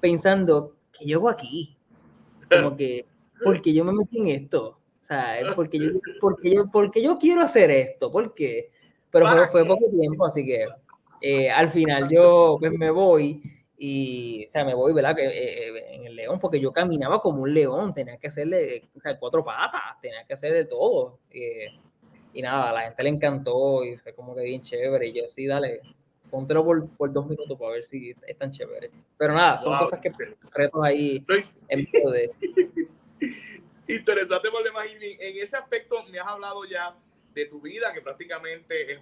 [0.00, 1.76] pensando, que yo hago aquí?
[2.50, 3.06] Como que,
[3.44, 4.78] porque yo me metí en esto?
[5.02, 8.70] O sea, porque yo, porque yo, porque yo quiero hacer esto, ¿por qué?
[9.10, 10.66] Pero fue, fue poco tiempo, así que
[11.26, 13.40] eh, al final yo pues, me voy
[13.78, 15.16] y, o sea, me voy, ¿verdad?
[15.16, 18.90] Que, eh, eh, en el león, porque yo caminaba como un león, tenía que hacerle,
[18.94, 21.20] o sea, cuatro patas, tenía que hacer de todo.
[22.34, 25.06] y nada, a la gente le encantó y fue como que bien chévere.
[25.08, 25.80] Y yo, sí, dale,
[26.30, 28.90] póntelo por, por dos minutos para ver si es tan chévere.
[29.16, 30.12] Pero nada, son cosas que
[30.52, 31.24] retos ahí
[31.68, 32.30] en de...
[33.88, 34.84] Interesante por demás.
[35.00, 36.94] En ese aspecto me has hablado ya
[37.32, 39.00] de tu vida, que prácticamente es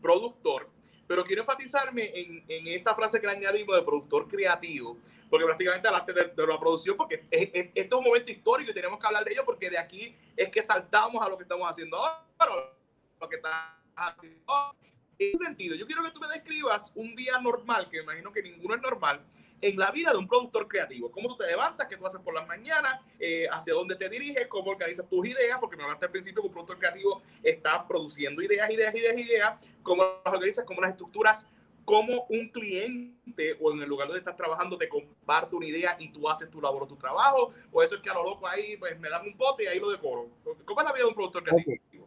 [0.00, 0.68] productor
[1.06, 5.88] pero quiero enfatizarme en, en, esta frase que le añadimos de productor creativo, porque prácticamente
[5.88, 8.98] hablaste de, de la producción, porque es, es, esto es un momento histórico y tenemos
[8.98, 11.96] que hablar de ello, porque de aquí es que saltamos a lo que estamos haciendo
[11.96, 12.72] ahora,
[13.20, 14.74] lo que está haciendo.
[15.18, 18.32] En ese sentido, yo quiero que tú me describas un día normal, que me imagino
[18.32, 19.24] que ninguno es normal,
[19.64, 21.10] en la vida de un productor creativo.
[21.10, 21.86] ¿Cómo tú te levantas?
[21.88, 23.00] ¿Qué tú haces por las mañanas?
[23.18, 24.46] Eh, ¿Hacia dónde te diriges?
[24.46, 25.58] ¿Cómo organizas tus ideas?
[25.58, 29.78] Porque me hablaste al principio que un productor creativo está produciendo ideas, ideas, ideas, ideas.
[29.82, 30.64] ¿Cómo las organizas?
[30.64, 31.48] ¿Cómo las estructuras?
[31.86, 36.12] ¿Cómo un cliente o en el lugar donde estás trabajando te comparte una idea y
[36.12, 37.48] tú haces tu labor o tu trabajo?
[37.72, 39.80] ¿O eso es que a lo loco ahí pues me dan un pote y ahí
[39.80, 40.28] lo decoro?
[40.66, 42.06] ¿Cómo es la vida de un productor creativo?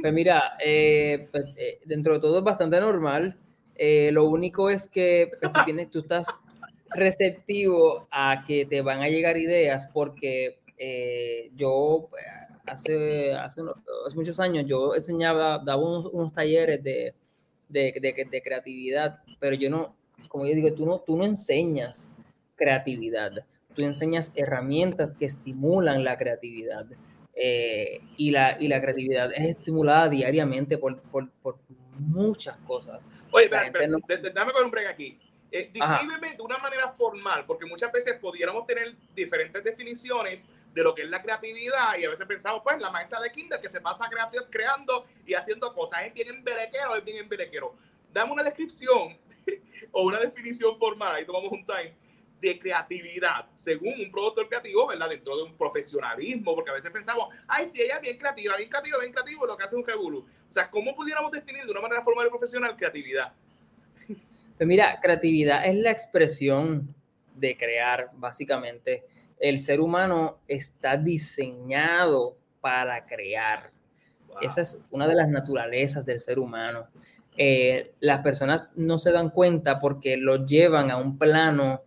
[0.00, 3.38] Pues mira, eh, pues, eh, dentro de todo es bastante normal.
[4.10, 6.28] lo único es que pues, tú, tienes, tú estás
[6.96, 13.62] receptivo a que te van a llegar ideas porque eh, yo eh, hace, hace,
[14.14, 17.14] muchos años yo enseñaba, daba unos, talleres de,
[17.68, 17.92] de,
[18.30, 19.96] de, creatividad, pero yo no,
[20.28, 22.14] como yo digo, tú no, tú no enseñas
[22.56, 23.32] creatividad,
[23.74, 26.86] tú enseñas herramientas que estimulan la creatividad.
[27.38, 31.58] Eh, y, la, y la creatividad es estimulada diariamente por, por, por
[31.98, 33.00] muchas cosas.
[33.30, 35.18] Oye, espera, espera, dame con un break aquí.
[35.58, 40.94] Eh, descríbeme de una manera formal, porque muchas veces pudiéramos tener diferentes definiciones, de lo
[40.94, 43.80] que es la creatividad y a veces pensamos, pues, la maestra de kinder que se
[43.80, 44.10] pasa
[44.50, 47.74] creando y haciendo cosas, es bien embelequero, es bien embelequero.
[48.12, 49.18] Dame una descripción
[49.92, 51.96] o una definición formal, ahí tomamos un time,
[52.40, 55.08] de creatividad, según un productor creativo, ¿verdad?
[55.08, 58.68] Dentro de un profesionalismo, porque a veces pensamos, ay, si ella es bien creativa, bien
[58.68, 60.26] creativa, bien creativo, lo que hace un revolú.
[60.46, 63.32] O sea, ¿cómo pudiéramos definir de una manera formal y profesional creatividad?
[64.56, 66.94] Pues mira, creatividad es la expresión
[67.34, 69.04] de crear, básicamente.
[69.38, 73.70] El ser humano está diseñado para crear.
[74.40, 76.86] Esa es una de las naturalezas del ser humano.
[77.36, 81.82] Eh, las personas no se dan cuenta porque lo llevan a un plano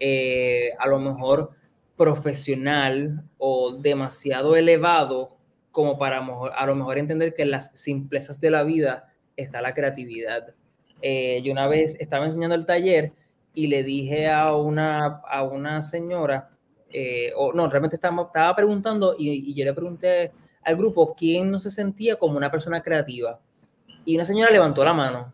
[0.00, 1.50] eh, a lo mejor
[1.96, 5.36] profesional o demasiado elevado
[5.70, 9.74] como para a lo mejor entender que en las simplezas de la vida está la
[9.74, 10.54] creatividad.
[11.02, 13.12] Eh, yo una vez estaba enseñando el taller
[13.54, 16.50] y le dije a una, a una señora,
[16.90, 20.32] eh, o no, realmente estaba, estaba preguntando y, yo le pregunté
[20.62, 23.40] al grupo quién no se sentía como una persona creativa.
[24.04, 25.32] Y una señora levantó la mano.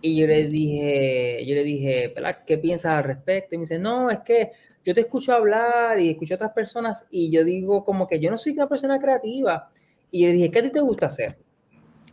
[0.00, 2.14] Y yo le dije, yo le dije,
[2.46, 3.54] ¿qué piensas al respecto?
[3.54, 4.52] Y me dice, no, es que
[4.84, 8.30] yo te escucho hablar y escucho a otras personas y yo digo como que yo
[8.30, 9.70] no soy una persona creativa.
[10.10, 11.36] Y le dije, ¿qué a ti te gusta hacer?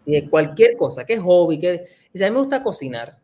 [0.06, 1.60] Y cualquier cosa, ¿qué hobby?
[1.60, 1.86] ¿Qué?
[2.14, 3.18] Dice, a mí me gusta cocinar.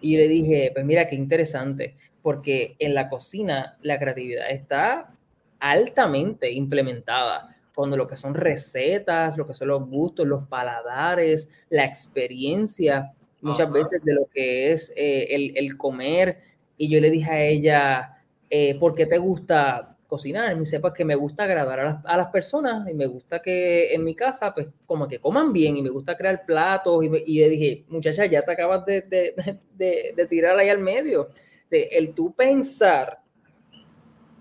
[0.00, 5.10] Y yo le dije, pues mira, qué interesante, porque en la cocina la creatividad está
[5.58, 7.56] altamente implementada.
[7.74, 13.70] Cuando lo que son recetas, lo que son los gustos, los paladares, la experiencia, muchas
[13.70, 16.38] veces de lo que es eh, el, el, comer.
[16.78, 20.56] Y yo le dije a ella, eh, ¿por qué te gusta cocinar.
[20.56, 24.14] Me sepa que me gusta agradar a las, personas y me gusta que en mi
[24.14, 27.04] casa, pues, como que coman bien y me gusta crear platos.
[27.04, 29.34] Y, y le dije, muchacha, ya te acabas de, de,
[30.14, 31.30] de, tirar ahí al medio.
[31.70, 33.20] el tú pensar,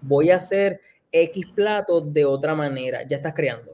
[0.02, 3.74] voy a hacer X platos de otra manera, ya estás creando.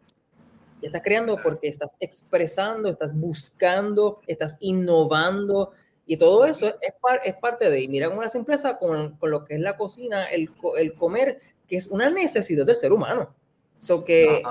[0.82, 5.72] Ya estás creando porque estás expresando, estás buscando, estás innovando.
[6.08, 9.46] Y todo eso es, es parte de, y mira con la simpleza con, con, lo
[9.46, 11.40] que es la cocina, el, el comer,
[11.72, 13.34] que es una necesidad del ser humano.
[13.78, 14.44] So que,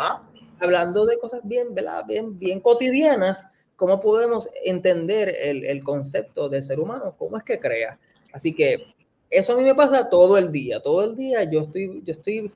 [0.58, 1.74] hablando de cosas bien,
[2.08, 3.44] bien, bien cotidianas,
[3.76, 7.14] ¿cómo podemos entender el, el, concepto del ser humano?
[7.18, 7.98] ¿Cómo es que crea?
[8.32, 8.84] Así que
[9.28, 10.80] eso a mí me pasa todo el día.
[10.80, 12.50] Todo el día yo estoy, yo estoy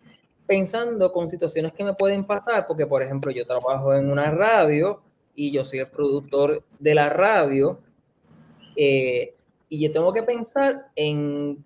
[0.47, 5.03] pensando con situaciones que me pueden pasar, porque por ejemplo yo trabajo en una radio
[5.35, 7.81] y yo soy el productor de la radio
[8.77, 9.35] eh,
[9.69, 11.63] y yo tengo que pensar en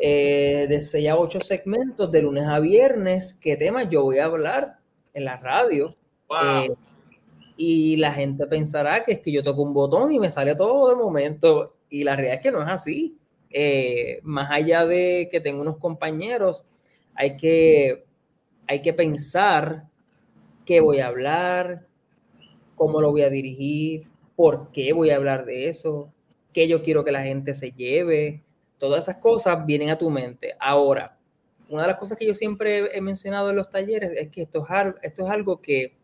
[0.00, 4.26] eh, de 6 a 8 segmentos de lunes a viernes, qué temas yo voy a
[4.26, 4.78] hablar
[5.12, 5.96] en la radio.
[6.42, 6.70] Eh,
[7.56, 10.88] y la gente pensará que es que yo toco un botón y me sale todo
[10.88, 11.76] de momento.
[11.88, 13.16] Y la realidad es que no es así.
[13.50, 16.66] Eh, más allá de que tengo unos compañeros,
[17.14, 18.04] hay que,
[18.66, 19.84] hay que pensar
[20.64, 21.86] qué voy a hablar,
[22.74, 26.12] cómo lo voy a dirigir, por qué voy a hablar de eso,
[26.52, 28.42] qué yo quiero que la gente se lleve,
[28.84, 30.54] Todas esas cosas vienen a tu mente.
[30.60, 31.16] Ahora,
[31.70, 34.62] una de las cosas que yo siempre he mencionado en los talleres es que esto
[34.68, 35.96] es, esto es algo que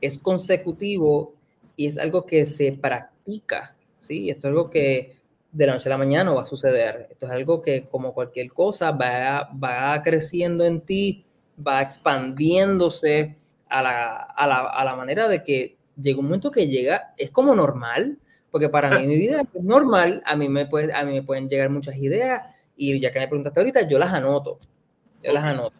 [0.00, 1.34] es consecutivo
[1.74, 4.30] y es algo que se practica, ¿sí?
[4.30, 5.16] Esto es algo que
[5.50, 7.08] de la noche a la mañana no va a suceder.
[7.10, 11.24] Esto es algo que, como cualquier cosa, va, va creciendo en ti,
[11.58, 13.36] va expandiéndose
[13.68, 17.32] a la, a, la, a la manera de que llega un momento que llega, es
[17.32, 18.20] como normal,
[18.54, 21.48] porque para mí mi vida es normal, a mí, me puede, a mí me pueden
[21.48, 22.40] llegar muchas ideas
[22.76, 24.60] y ya que me preguntaste ahorita, yo las anoto,
[25.24, 25.76] yo las anoto.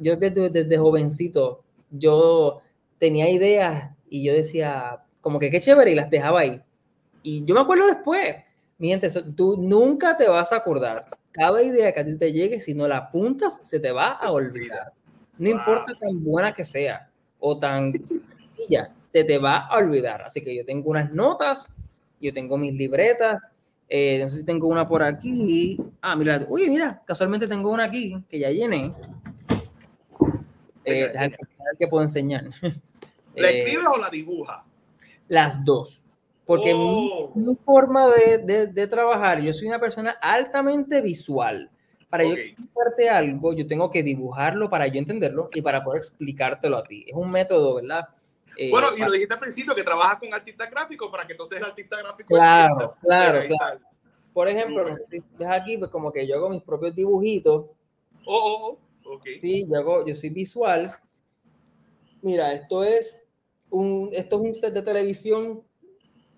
[0.00, 2.62] yo desde, desde jovencito, yo
[2.98, 6.60] tenía ideas y yo decía, como que qué chévere, y las dejaba ahí.
[7.22, 8.34] Y yo me acuerdo después,
[8.76, 11.06] mi gente, tú nunca te vas a acordar.
[11.30, 14.32] Cada idea que a ti te llegue, si no la apuntas, se te va a
[14.32, 14.94] olvidar.
[15.38, 17.92] No importa tan buena que sea o tan
[18.68, 20.22] ya, se te va a olvidar.
[20.22, 21.72] Así que yo tengo unas notas,
[22.20, 23.54] yo tengo mis libretas,
[23.88, 25.78] eh, no sé si tengo una por aquí.
[26.00, 28.92] Ah, mira, uy, mira, casualmente tengo una aquí que ya llené.
[30.84, 31.12] Eh,
[31.78, 32.44] que puedo enseñar.
[33.34, 34.64] ¿La eh, escribes o la dibuja?
[35.28, 36.04] Las dos.
[36.44, 37.56] Porque mi, oh.
[37.62, 41.70] forma de, de, trabajar, yo soy una persona altamente visual.
[42.08, 46.78] Para yo explicarte algo, yo tengo que dibujarlo para yo entenderlo y para poder explicártelo
[46.78, 47.04] a ti.
[47.06, 48.08] Es un método, ¿verdad?
[48.60, 51.58] Eh, bueno, y lo dijiste al principio, que trabajas con artistas gráficos para que entonces
[51.58, 52.34] el artista gráfico...
[52.34, 53.80] Claro, claro, claro.
[54.32, 57.66] Por ejemplo, si ves aquí, pues como que yo hago mis propios dibujitos.
[58.26, 59.20] Oh, oh, oh.
[59.38, 60.92] Sí, yo, hago, yo soy visual.
[62.20, 63.22] Mira, esto es
[63.70, 65.62] un, esto es un set de televisión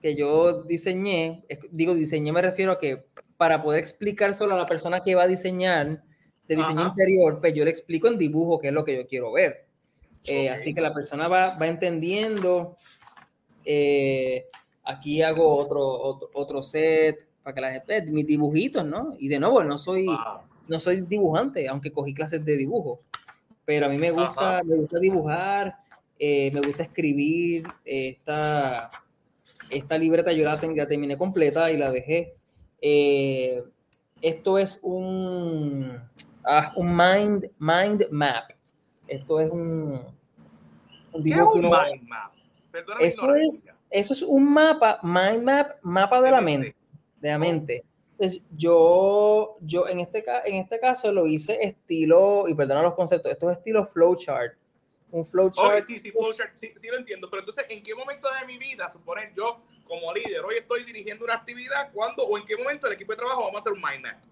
[0.02, 1.46] que yo diseñé.
[1.70, 3.06] Digo, diseñé me refiero a que
[3.38, 6.04] para poder explicar solo a la persona que va a diseñar,
[6.46, 9.32] de diseño interior, pues yo le explico en dibujo qué es lo que yo quiero
[9.32, 9.69] ver.
[10.24, 12.76] Eh, así que la persona va, va entendiendo.
[13.64, 14.46] Eh,
[14.84, 19.14] aquí hago otro, otro, set para que la gente, mis dibujitos, ¿no?
[19.18, 20.06] Y de nuevo, no soy,
[20.68, 23.00] no soy dibujante, aunque cogí clases de dibujo,
[23.64, 25.76] pero a mí me gusta, me gusta dibujar,
[26.18, 27.66] eh, me gusta escribir.
[27.84, 28.90] esta,
[29.70, 32.34] esta libreta yo la, la terminé completa y la dejé.
[34.20, 35.98] esto es un,
[36.44, 38.59] ah, un mind, mind map.
[39.10, 40.06] Esto es un,
[41.12, 42.32] un ¿Qué es un mind map?
[43.00, 46.76] eso es, eso es un mapa, mind map, mapa de, la mente,
[47.20, 47.84] de la mente.
[48.12, 53.32] Entonces, yo, yo en, este, en este caso lo hice estilo, y perdona los conceptos,
[53.32, 54.56] esto es estilo flowchart.
[55.10, 55.82] Un flowchart.
[55.82, 58.88] sí, sí, flowchart, sí, sí lo entiendo, pero entonces, ¿en qué momento de mi vida,
[58.90, 62.92] suponer yo como líder, hoy estoy dirigiendo una actividad, ¿cuándo o en qué momento el
[62.92, 64.22] equipo de trabajo vamos a hacer un mind map?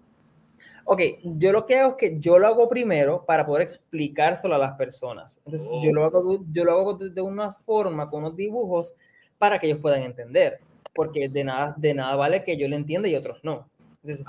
[0.90, 4.59] Ok, yo lo que hago es que yo lo hago primero para poder explicárselo a
[4.59, 5.38] las personas.
[5.44, 8.94] Entonces, yo, lo hago, yo lo hago de una forma, con unos dibujos,
[9.37, 10.61] para que ellos puedan entender.
[10.94, 13.68] Porque de nada, de nada vale que yo le entienda y otros no.
[14.03, 14.24] Entonces,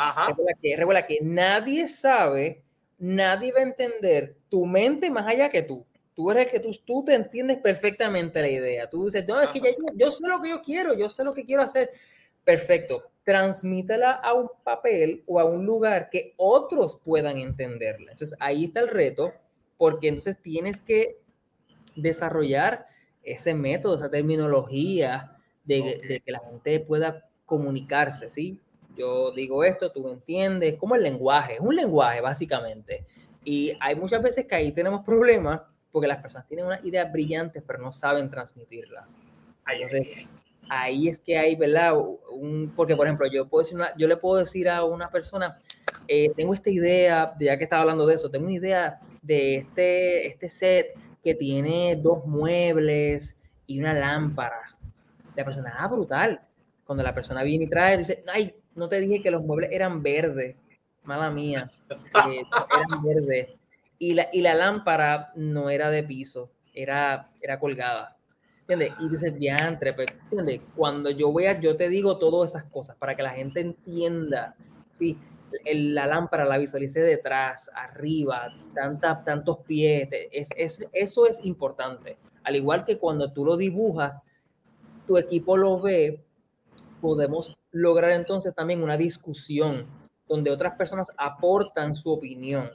[0.76, 2.62] recuerda que, que nadie sabe,
[2.98, 5.86] nadie va a entender tu mente más allá que tú.
[6.14, 8.90] Tú eres el que tú, tú te entiendes perfectamente la idea.
[8.90, 11.34] Tú dices, no, es que yo, yo sé lo que yo quiero, yo sé lo
[11.34, 11.90] que quiero hacer.
[12.44, 18.12] Perfecto transmítela a un papel o a un lugar que otros puedan entenderla.
[18.12, 19.34] Entonces ahí está el reto,
[19.78, 21.22] porque entonces tienes que
[21.96, 22.88] desarrollar
[23.22, 28.60] ese método, esa terminología de, que la gente pueda comunicarse, ¿sí?
[28.98, 33.06] Yo digo esto, tú me entiendes, como el lenguaje, es un lenguaje básicamente.
[33.44, 35.62] Y hay muchas veces que ahí tenemos problemas
[35.92, 39.20] porque las personas tienen unas ideas brillantes pero no saben transmitirlas.
[39.72, 40.26] Entonces,
[40.70, 41.96] ahí es que hay, ¿verdad?
[42.32, 45.58] Un, porque, por ejemplo, yo, puedo decir yo le puedo decir a una persona,
[46.08, 50.28] eh, tengo esta idea, ya que estaba hablando de eso, tengo una idea de este,
[50.28, 54.78] este set que tiene dos muebles y una lámpara.
[55.36, 56.42] La persona, ah, brutal.
[56.86, 60.02] Cuando la persona viene y trae, dice, ay, no te dije que los muebles eran
[60.02, 60.56] verdes.
[61.04, 61.72] Mala mía.
[61.90, 62.44] Eh,
[62.76, 63.48] eran verdes.
[63.98, 68.19] Y la, y la lámpara no era de piso, era, era colgada.
[68.70, 68.94] ¿Entiendes?
[69.00, 70.62] Y dices, diantre, pues, ¿entiendes?
[70.76, 74.56] Cuando yo voy a, yo te digo todas esas cosas para que la gente entienda,
[75.00, 75.18] ¿sí?
[75.66, 82.20] la lámpara la visualice detrás, arriba, tanta, tantos pies, es, es, eso es importante.
[82.44, 84.20] Al igual que cuando tú lo dibujas,
[85.08, 86.24] tu equipo lo ve,
[87.02, 89.88] podemos lograr entonces también una discusión
[90.28, 92.70] donde otras personas aportan su opinión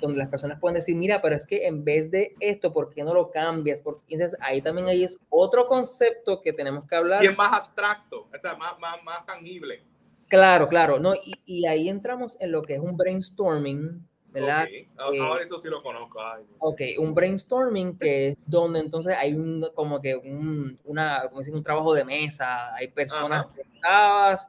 [0.00, 3.02] donde las personas pueden decir, mira, pero es que en vez de esto, ¿por qué
[3.02, 3.82] no lo cambias?
[3.82, 7.22] Porque entonces ahí también ahí es otro concepto que tenemos que hablar.
[7.22, 9.82] Y es más abstracto, o sea, más, más, más tangible.
[10.28, 14.62] Claro, claro, no, y, y, ahí entramos en lo que es un brainstorming, ¿verdad?
[14.62, 15.18] Okay.
[15.18, 16.20] Eh, ahora eso sí lo conozco.
[16.60, 21.52] Ok, un brainstorming que es donde entonces hay un, como que un, una, como decir,
[21.52, 24.48] un trabajo de mesa, hay personas sentadas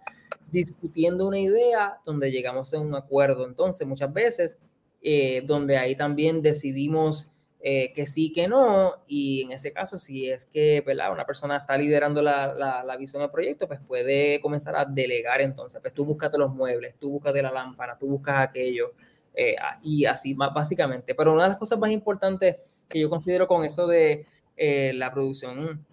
[0.51, 3.45] discutiendo una idea donde llegamos a un acuerdo.
[3.45, 4.57] Entonces, muchas veces
[5.01, 7.27] eh, donde ahí también decidimos
[7.59, 11.11] eh, que sí, que no, y en ese caso, si es que ¿verdad?
[11.11, 15.79] una persona está liderando la, la, visión del proyecto, pues puede comenzar a delegar entonces,
[15.79, 18.93] pues tú búscate los muebles, tú búscate la lámpara, tú buscas aquello,
[19.35, 21.13] eh, y así más básicamente.
[21.13, 22.57] Pero una de las cosas más importantes
[22.89, 24.25] que yo considero con eso de
[24.93, 25.85] la producción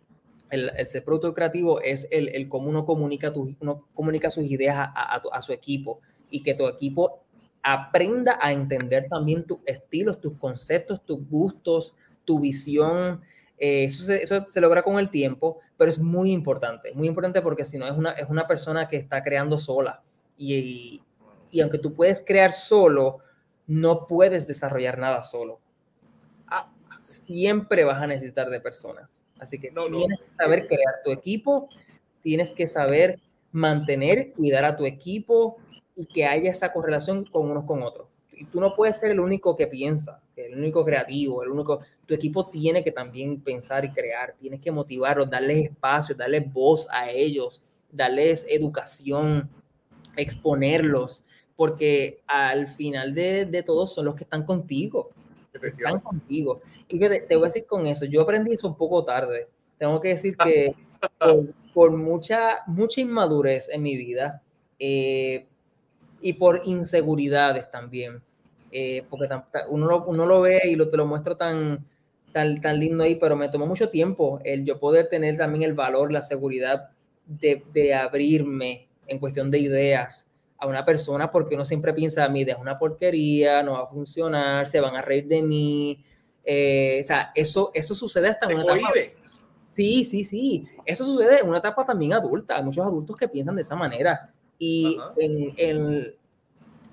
[0.51, 4.45] el, el, ser producto creativo es el, el cómo uno comunica, tu, uno comunica sus
[4.45, 7.25] ideas a, a, a, su equipo y que tu equipo
[7.63, 11.95] aprenda a entender también tus estilos, tus conceptos, tus gustos,
[12.25, 13.21] tu visión.
[13.59, 17.43] Eh, eso, se, eso, se, logra con el tiempo, pero es muy importante, muy importante
[17.43, 20.03] porque si no es una, es una persona que está creando sola
[20.37, 21.03] y,
[21.51, 23.19] y, aunque tú puedes crear solo,
[23.67, 25.61] no puedes desarrollar nada solo.
[26.47, 26.73] Ah.
[27.01, 29.25] Siempre vas a necesitar de personas.
[29.39, 31.69] Así que no, tienes que saber crear tu equipo,
[32.21, 33.21] tienes que saber
[33.53, 35.59] mantener, cuidar a tu equipo,
[35.99, 38.07] y que haya esa correlación con unos con otros.
[38.33, 41.81] Y tú no puedes ser el único que piensa, el único creativo, el único.
[42.07, 46.89] Tu equipo tiene que también pensar y crear, tienes que motivarlos, darles espacio, darles voz
[46.93, 49.51] a ellos, darles educación,
[50.17, 51.25] exponerlos,
[51.57, 55.11] porque al final de, de todo son los que están contigo.
[55.61, 56.61] Están contigo.
[56.87, 59.49] Y te, te voy a decir con eso, yo aprendí eso un poco tarde.
[59.77, 60.77] Tengo que decir que
[61.19, 64.43] por, por mucha, mucha inmadurez en mi vida,
[64.79, 65.49] eh,
[66.21, 68.23] y por inseguridades también.
[68.71, 69.29] Eh, porque
[69.69, 71.87] uno lo, uno lo ve y lo, te lo muestro tan,
[72.33, 75.75] tan, tan lindo ahí, pero me tomó mucho tiempo el yo poder tener también el
[75.75, 76.91] valor, la seguridad
[77.27, 82.41] de, de abrirme en cuestión de ideas a una persona porque uno siempre piensa, mi
[82.41, 86.05] idea es una porquería, no va a funcionar, se van a reír de mí.
[86.45, 88.93] Eh, o sea, eso, eso sucede hasta en una etapa.
[89.67, 90.67] Sí, sí, sí.
[90.85, 92.57] Eso sucede en una etapa también adulta.
[92.57, 94.33] Hay muchos adultos que piensan de esa manera.
[94.59, 96.15] Y en, en,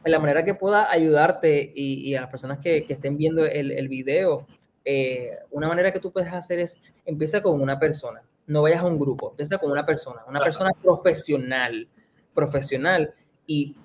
[0.06, 3.72] la manera que pueda ayudarte y, y a las personas que, que estén viendo el,
[3.72, 4.46] el video,
[4.88, 8.86] eh, una manera que tú puedes hacer es, empieza con una persona, no vayas a
[8.86, 11.88] un grupo, empieza con una persona, una persona profesional,
[12.36, 13.12] profesional
[13.48, 13.76] y,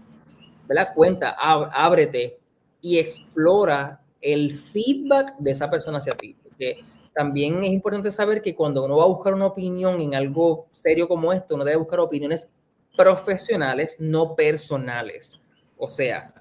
[0.68, 2.38] la Cuenta, ábrete
[2.80, 6.36] y explora el feedback de esa persona hacia ti.
[6.40, 10.68] Porque también es importante saber que cuando uno va a buscar una opinión en algo
[10.70, 12.52] serio como esto, uno debe buscar opiniones
[12.96, 15.40] profesionales, no personales.
[15.76, 16.32] O sea,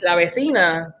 [0.00, 0.96] la vecina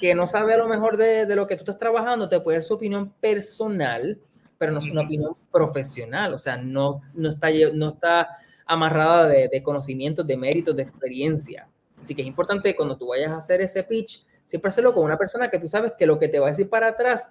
[0.00, 2.58] que no sabe a lo mejor de, de, lo que tú estás trabajando, te puede
[2.58, 4.18] dar su opinión personal,
[4.56, 8.28] pero no es una opinión profesional, o sea, no, no, está, no está
[8.66, 11.68] amarrada de, de conocimientos, de méritos, de experiencia.
[12.00, 15.18] Así que es importante cuando tú vayas a hacer ese pitch, siempre hacerlo con una
[15.18, 17.30] persona que tú sabes que lo que te va a decir para atrás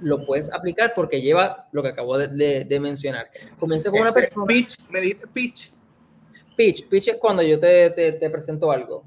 [0.00, 3.30] lo puedes aplicar porque lleva lo que acabo de, de, de mencionar.
[3.58, 4.46] Comience con una persona.
[4.46, 5.72] Pitch, me dijiste pitch.
[6.56, 9.04] Pitch, pitch es cuando yo te, te, te presento algo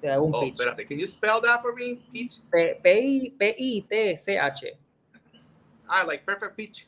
[0.00, 0.54] te hago un oh, pitch.
[0.54, 2.00] Espérate, can you spell that for me?
[2.12, 2.40] Pitch.
[2.82, 3.58] P-I-T-C-H.
[5.88, 6.86] Ah, like perfect pitch.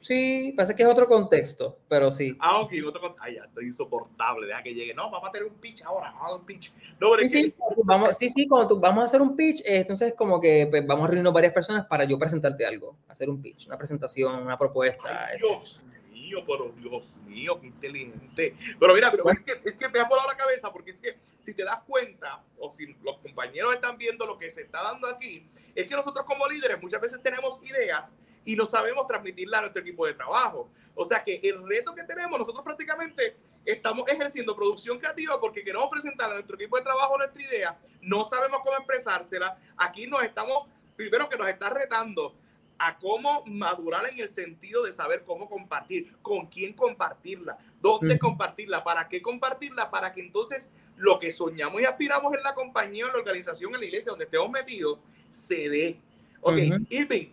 [0.00, 2.36] Sí, parece que es otro contexto, pero sí.
[2.38, 3.24] Ah, ok, otro contexto.
[3.24, 4.46] Ah, ya, estoy insoportable.
[4.46, 4.94] Deja que llegue.
[4.94, 6.12] No, vamos a tener un pitch ahora.
[6.12, 6.72] Vamos a hacer un pitch.
[7.00, 7.58] No, pero sí, sí, que...
[7.84, 10.86] vamos, sí, sí, cuando tú, vamos a hacer un pitch, eh, entonces como que pues,
[10.86, 14.58] vamos a reunirnos varias personas para yo presentarte algo, hacer un pitch, una presentación, una
[14.58, 15.26] propuesta.
[15.28, 15.82] Ay, Dios
[16.26, 18.54] mío, pero Dios mío, qué inteligente.
[18.78, 21.18] Pero mira, pero es que, es que me ha volado la cabeza porque es que
[21.40, 25.06] si te das cuenta, o si los compañeros están viendo lo que se está dando
[25.08, 28.16] aquí, es que nosotros como líderes muchas veces tenemos ideas
[28.46, 30.70] y no sabemos transmitirla a nuestro equipo de trabajo.
[30.94, 35.88] O sea que el reto que tenemos, nosotros prácticamente estamos ejerciendo producción creativa porque queremos
[35.90, 39.58] presentar a nuestro equipo de trabajo nuestra idea, no sabemos cómo expresársela.
[39.76, 42.34] Aquí nos estamos, primero que nos está retando
[42.78, 48.18] a cómo madurar en el sentido de saber cómo compartir, con quién compartirla, dónde -huh.
[48.20, 53.06] compartirla, para qué compartirla, para que entonces lo que soñamos y aspiramos en la compañía,
[53.06, 54.98] en la organización, en la iglesia, donde estemos metidos,
[55.30, 56.00] se dé.
[56.40, 56.86] Ok, uh -huh.
[56.90, 57.28] Irving,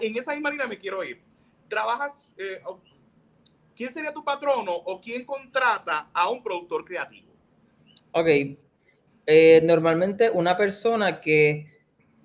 [0.00, 1.22] en esa misma línea me quiero ir.
[1.68, 2.60] ¿Trabajas, eh,
[3.74, 7.32] quién sería tu patrono o quién contrata a un productor creativo?
[8.12, 8.26] Ok,
[9.26, 11.72] eh, normalmente una persona que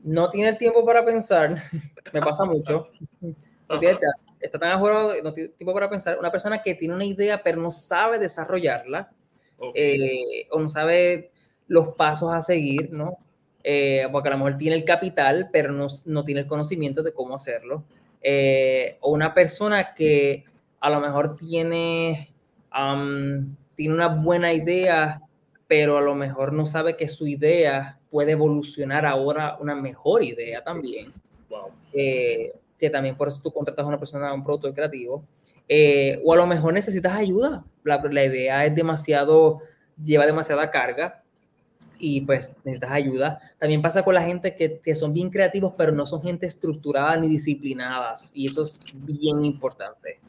[0.04, 1.56] no tiene el tiempo para pensar,
[2.14, 2.90] me pasa mucho,
[4.40, 7.62] está tan ajorado, no tiene tiempo para pensar, una persona que tiene una idea pero
[7.62, 9.12] no sabe desarrollarla,
[9.58, 10.02] okay.
[10.02, 11.32] eh, o no sabe
[11.68, 13.18] los pasos a seguir, ¿no?
[13.64, 17.14] Eh, porque a lo mejor tiene el capital, pero no, no tiene el conocimiento de
[17.14, 17.84] cómo hacerlo.
[18.22, 20.46] Eh, o una persona que
[20.80, 22.34] a lo mejor tiene,
[22.76, 25.22] um, tiene una buena idea,
[25.68, 30.64] pero a lo mejor no sabe que su idea puede evolucionar ahora una mejor idea
[30.64, 31.08] también.
[31.50, 31.72] Wow.
[31.94, 35.24] Eh, que también por eso tú contratas a una persona, un productor creativo.
[35.68, 37.64] Eh, o a lo mejor necesitas ayuda.
[37.84, 39.62] La, la, idea es demasiado,
[40.04, 41.21] lleva demasiada carga
[42.02, 43.40] y pues necesitas ayuda.
[43.60, 47.16] También pasa con la gente que, que son bien creativos, pero no son gente estructurada
[47.18, 48.32] ni disciplinadas.
[48.34, 50.20] Y eso es bien importante.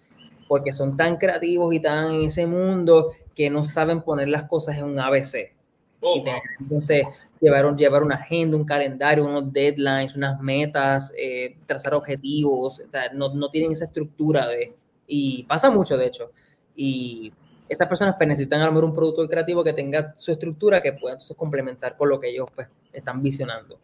[0.46, 4.76] Porque son tan creativos y tan en ese mundo que no saben poner las cosas
[4.76, 5.54] en un ABC.
[6.00, 7.04] Oh, y tener, entonces,
[7.40, 13.10] llevar, llevar una agenda, un calendario, unos deadlines, unas metas, eh, trazar objetivos, o sea,
[13.14, 14.74] no, no, tienen esa estructura de...
[15.06, 16.32] Y pasa mucho, de hecho.
[16.76, 17.32] Y
[17.72, 20.92] estas personas pues, necesitan a lo mejor un producto creativo que tenga su estructura que
[20.92, 23.78] pueda entonces complementar con lo que ellos pues, están visionando.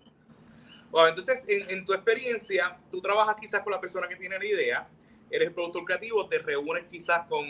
[0.90, 4.88] Bueno, entonces, en, tu experiencia, tú trabajas quizás con la persona que tiene la idea,
[5.30, 7.46] eres el productor creativo, te reúnes quizás con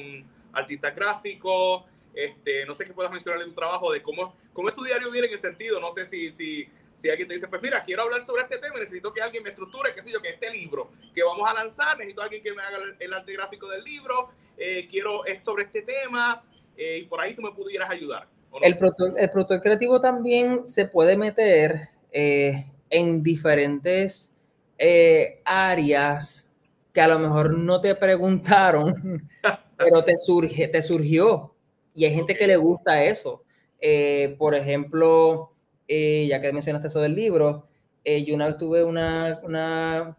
[0.53, 1.85] artistas gráficos,
[2.15, 5.11] este, no sé qué puedas mencionar en tu trabajo de cómo, cómo es tu diario
[5.11, 6.69] viene en el sentido, no sé si,
[6.99, 9.51] si alguien te dice, pues mira, quiero hablar sobre este tema, necesito que alguien me
[9.51, 12.61] estructure, qué sé yo, que este libro que vamos a lanzar, necesito alguien que me
[12.61, 14.29] haga el arte gráfico del libro,
[14.59, 16.45] eh, quiero es sobre este tema,
[16.77, 18.29] eh, y por ahí tú me pudieras ayudar.
[18.51, 18.59] No?
[18.61, 24.35] El, productor, el productor creativo también se puede meter eh, en diferentes
[24.77, 26.53] eh, áreas
[26.93, 29.29] que a lo mejor no te preguntaron,
[29.77, 31.55] pero te, surge, te surgió
[31.95, 32.37] y hay gente okay.
[32.37, 33.45] que le gusta eso.
[33.81, 35.53] Eh, por ejemplo,
[35.89, 37.67] eh, ya que mencionaste eso del libro,
[38.05, 40.17] eh, yo una vez tuve una, una,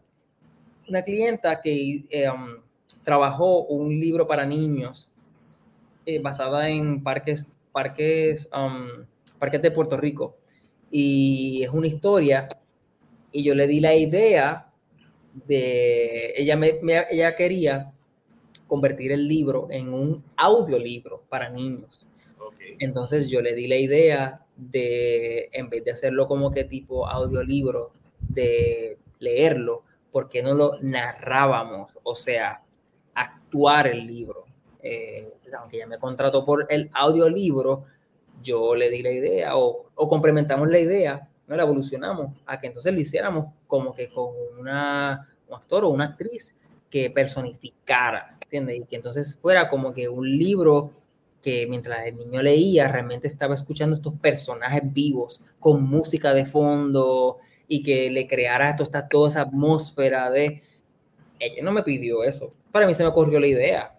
[0.87, 2.61] una clienta que um,
[3.03, 5.09] trabajó un libro para niños
[6.05, 9.05] eh, basada en parques, parques, um,
[9.37, 10.37] parques de Puerto Rico.
[10.91, 12.49] Y es una historia,
[13.31, 14.71] y yo le di la idea
[15.47, 17.93] de, ella, me, me, ella quería
[18.67, 22.07] convertir el libro en un audiolibro para niños.
[22.79, 27.93] Entonces yo le di la idea de, en vez de hacerlo como que tipo audiolibro,
[28.19, 31.91] de leerlo, ¿por qué no lo narrábamos?
[32.03, 32.61] O sea,
[33.13, 34.45] actuar el libro.
[34.81, 37.85] Eh, aunque ya me contrató por el audiolibro,
[38.41, 42.67] yo le di la idea o, o complementamos la idea, no la evolucionamos a que
[42.67, 46.57] entonces lo hiciéramos como que con una, un actor o una actriz
[46.89, 48.77] que personificara, ¿entiendes?
[48.77, 50.91] Y que entonces fuera como que un libro
[51.41, 57.37] que mientras el niño leía realmente estaba escuchando estos personajes vivos con música de fondo
[57.67, 60.63] y que le creara toda, toda esa atmósfera de...
[61.39, 63.95] Ella no me pidió eso, para mí se me ocurrió la idea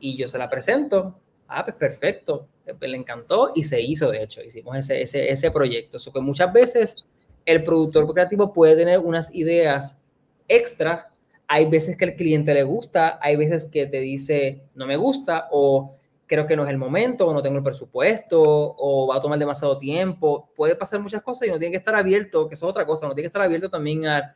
[0.00, 1.18] y yo se la presento.
[1.46, 2.48] Ah, pues perfecto,
[2.80, 5.98] le encantó y se hizo, de hecho, hicimos ese, ese, ese proyecto.
[5.98, 7.06] Eso que muchas veces
[7.44, 10.00] el productor creativo puede tener unas ideas
[10.48, 11.12] extra.
[11.46, 15.48] Hay veces que el cliente le gusta, hay veces que te dice no me gusta
[15.50, 15.96] o
[16.26, 19.38] creo que no es el momento, o no tengo el presupuesto, o va a tomar
[19.38, 20.50] demasiado tiempo.
[20.56, 23.06] Puede pasar muchas cosas y uno tiene que estar abierto, que eso es otra cosa,
[23.06, 24.34] uno tiene que estar abierto también a,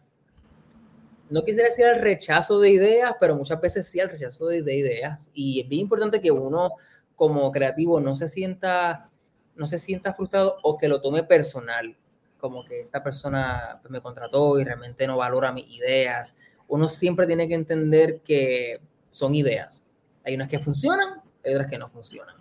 [1.29, 5.31] no quisiera decir al rechazo de ideas, pero muchas veces sí al rechazo de, ideas.
[5.35, 6.71] Y es bien importante que uno
[7.15, 9.09] como creativo no se sienta,
[9.57, 11.97] no se sienta frustrado o que lo tome personal,
[12.39, 16.37] como que esta persona pues, me contrató y realmente no valora mis ideas.
[16.69, 19.85] Uno siempre tiene que entender que son ideas.
[20.25, 21.23] Hay unas que funcionan
[21.55, 22.35] otras que no funcionan.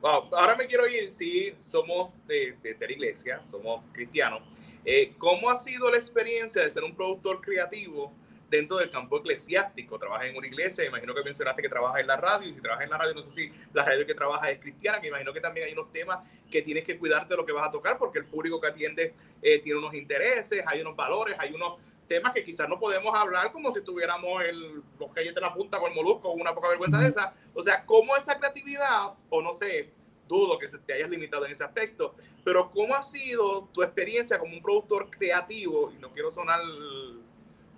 [0.00, 4.42] Wow, ahora me quiero ir, sí, somos de, de, la iglesia, somos cristianos.
[4.82, 8.10] Eh, ¿Cómo ha sido la experiencia de ser un productor creativo
[8.48, 9.98] dentro del campo eclesiástico?
[9.98, 12.84] Trabajas en una iglesia, imagino que mencionaste que trabajas en la radio, y si trabajas
[12.84, 15.40] en la radio, no sé si la radio que trabajas es cristiana, que imagino que
[15.40, 18.20] también hay unos temas que tienes que cuidarte de lo que vas a tocar, porque
[18.20, 21.74] el público que atiende eh, tiene unos intereses, hay unos valores, hay unos
[22.10, 25.78] temas que quizás no podemos hablar como si tuviéramos el, los reyes de la punta
[25.78, 27.32] con el molusco o una poca vergüenza de esa.
[27.54, 29.92] O sea, cómo esa creatividad, o no sé,
[30.26, 34.40] dudo que se te hayas limitado en ese aspecto, pero cómo ha sido tu experiencia
[34.40, 36.58] como un productor creativo, y no quiero sonar,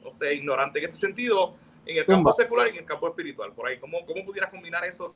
[0.02, 1.54] no sé, ignorante en este sentido,
[1.84, 4.82] en el campo secular y en el campo espiritual, por ahí, ¿cómo, cómo pudieras combinar
[4.86, 5.14] esos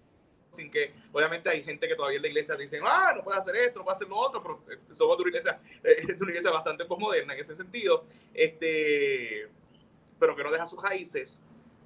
[0.57, 3.57] sin que, obviamente hay gente que todavía en la iglesia dice, ah, no puede hacer
[3.57, 6.51] esto, no puede hacer lo otro, pero eh, somos de una iglesia, eh, una iglesia
[6.51, 8.05] bastante postmoderna en ese sentido,
[8.35, 9.49] este,
[10.19, 11.41] pero que no deja sus raíces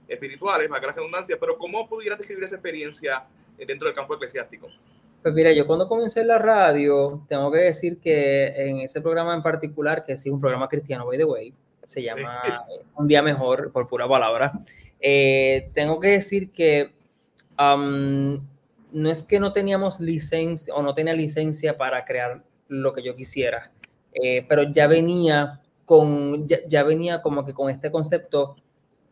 [0.09, 4.69] espirituales, más que la redundancia, pero ¿cómo pudieras describir esa experiencia dentro del campo eclesiástico?
[5.23, 9.35] Pues mira, yo cuando comencé en la radio, tengo que decir que en ese programa
[9.35, 11.55] en particular, que sí es un programa cristiano, by the way,
[11.85, 12.65] se llama
[12.95, 14.53] Un Día Mejor, por pura palabra,
[14.99, 16.93] eh, tengo que decir que
[18.93, 23.17] no es que no teníamos licencia o no tenía licencia para crear lo que yo
[23.17, 23.71] quisiera,
[24.13, 28.57] eh, pero ya venía con, ya, venía como que con este concepto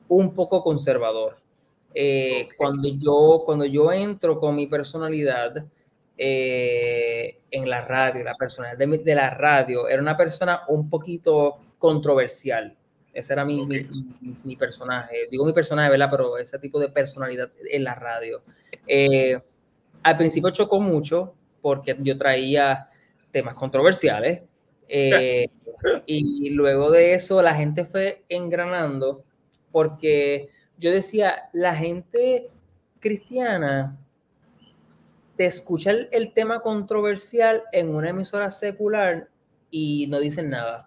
[0.08, 1.38] un poco conservador.
[1.94, 5.64] Eh, cuando, yo, cuando yo entro con mi personalidad
[6.16, 11.58] eh, en la radio, la personalidad de, de, la radio, era una persona un poquito
[11.78, 12.76] controversial.
[13.12, 13.84] Ese era mi, mi,
[14.44, 15.26] mi, personaje.
[15.30, 16.08] Digo mi personaje, ¿verdad?
[16.10, 18.42] Pero ese tipo de personalidad en la radio.
[18.86, 19.40] Eh,
[20.02, 22.88] al principio chocó mucho porque yo traía
[23.30, 24.42] temas controversiales
[24.88, 25.48] eh,
[26.06, 29.24] y luego de eso la gente fue engranando
[29.70, 32.50] porque yo decía, la gente
[33.00, 33.98] cristiana
[35.36, 39.28] te escucha el, tema controversial en una emisora secular
[39.70, 40.86] y no dicen nada.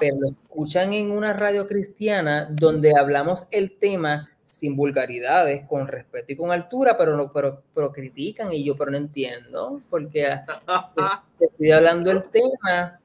[0.00, 6.32] Pero lo escuchan en una radio cristiana donde hablamos el tema sin vulgaridades, con respeto
[6.32, 10.40] y con altura, pero, no, pero, pero critican y yo pero no entiendo, porque
[11.40, 13.00] estoy hablando el tema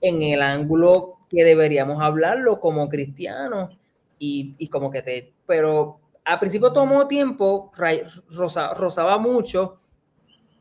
[0.00, 3.76] en el ángulo que deberíamos hablarlo como cristianos
[4.18, 5.32] y, y como que te...
[5.46, 7.72] Pero al principio tomó tiempo,
[8.28, 9.80] rosa, rozaba mucho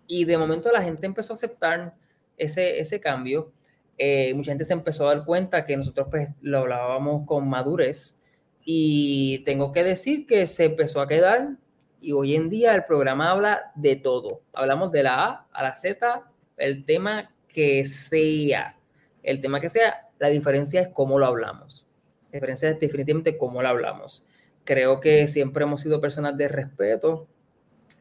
[0.08, 1.94] y de momento la gente empezó a aceptar
[2.38, 3.52] ese, ese cambio.
[3.98, 8.21] Eh, mucha gente se empezó a dar cuenta que nosotros pues lo hablábamos con madurez
[8.64, 11.58] y tengo que decir que se empezó a quedar
[12.00, 14.42] y hoy en día el programa habla de todo.
[14.54, 16.24] Hablamos de la A a la Z,
[16.58, 18.78] el tema que sea.
[19.24, 21.86] El tema que sea, la diferencia es cómo lo hablamos.
[22.32, 24.26] La diferencia es definitivamente cómo lo hablamos.
[24.64, 27.28] Creo que siempre hemos sido personas de respeto,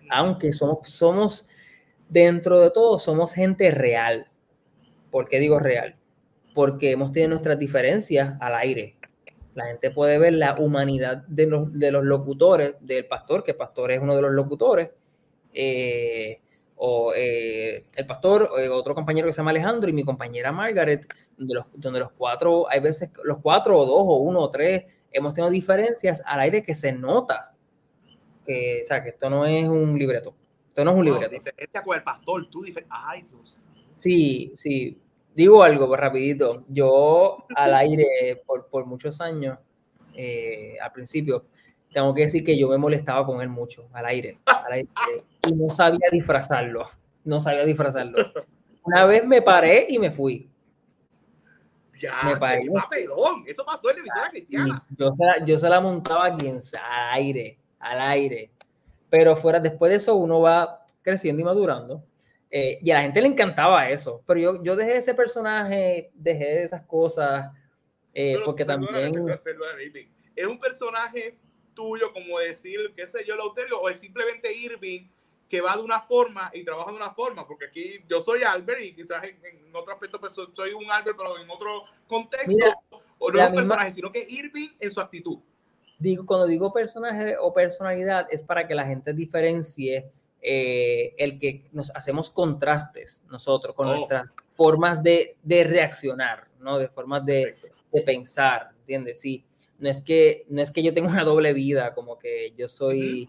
[0.08, 1.48] aunque somos, somos
[2.08, 4.28] dentro de todo, somos gente real.
[5.10, 5.96] ¿Por qué digo real?
[6.54, 8.99] Porque hemos tenido nuestras diferencias al aire
[9.60, 13.56] la gente puede ver la humanidad de los, de los locutores, del pastor, que el
[13.56, 14.90] pastor es uno de los locutores,
[15.52, 16.40] eh,
[16.76, 21.06] o eh, el pastor, eh, otro compañero que se llama Alejandro y mi compañera Margaret,
[21.36, 24.84] donde los, donde los cuatro, hay veces los cuatro o dos o uno o tres,
[25.12, 27.54] hemos tenido diferencias al aire que se nota,
[28.44, 30.34] que, o sea, que esto no es un libreto,
[30.68, 31.30] Esto no es un libreto.
[31.30, 32.94] diferencia con el pastor, tú diferente.
[32.98, 33.60] Ay, Dios.
[33.94, 34.98] Sí, sí.
[35.40, 36.66] Digo algo, pues rapidito.
[36.68, 39.58] Yo al aire por, por muchos años,
[40.12, 41.46] eh, al principio,
[41.90, 44.88] tengo que decir que yo me molestaba con él mucho, al aire, al aire
[45.48, 46.84] y no sabía disfrazarlo.
[47.24, 48.18] No sabía disfrazarlo.
[48.82, 50.50] Una vez me paré y me fui.
[51.98, 52.66] Ya, me paré.
[52.70, 53.44] Papelón.
[53.46, 54.86] Eso pasó en la emisora cristiana.
[54.98, 56.60] Yo se, la, yo se la montaba aquí al
[57.12, 58.50] aire, al aire.
[59.08, 62.04] Pero fuera, después de eso, uno va creciendo y madurando.
[62.50, 64.22] Eh, y a la gente le encantaba eso.
[64.26, 67.50] Pero yo, yo dejé ese personaje, dejé esas cosas,
[68.12, 69.14] eh, porque también...
[70.34, 71.38] es un personaje
[71.74, 75.08] tuyo, como decir, qué sé yo, Lauterio, o es simplemente Irving
[75.48, 78.80] que va de una forma y trabaja de una forma, porque aquí yo soy Albert
[78.82, 82.64] y quizás en, otro aspecto pues soy un Albert, pero en otro contexto,
[83.18, 85.40] o no es un personaje, sino que Irving en su actitud.
[85.98, 90.10] Digo, cuando digo personaje o personalidad es para que la gente diferencie
[90.42, 93.94] eh, el que nos hacemos contrastes nosotros con oh.
[93.96, 96.78] nuestras formas de, de, reaccionar, ¿no?
[96.78, 97.56] De formas de,
[97.92, 99.20] de, pensar, ¿entiendes?
[99.20, 99.44] Sí,
[99.78, 103.28] no es, que, no es que yo tenga una doble vida, como que yo soy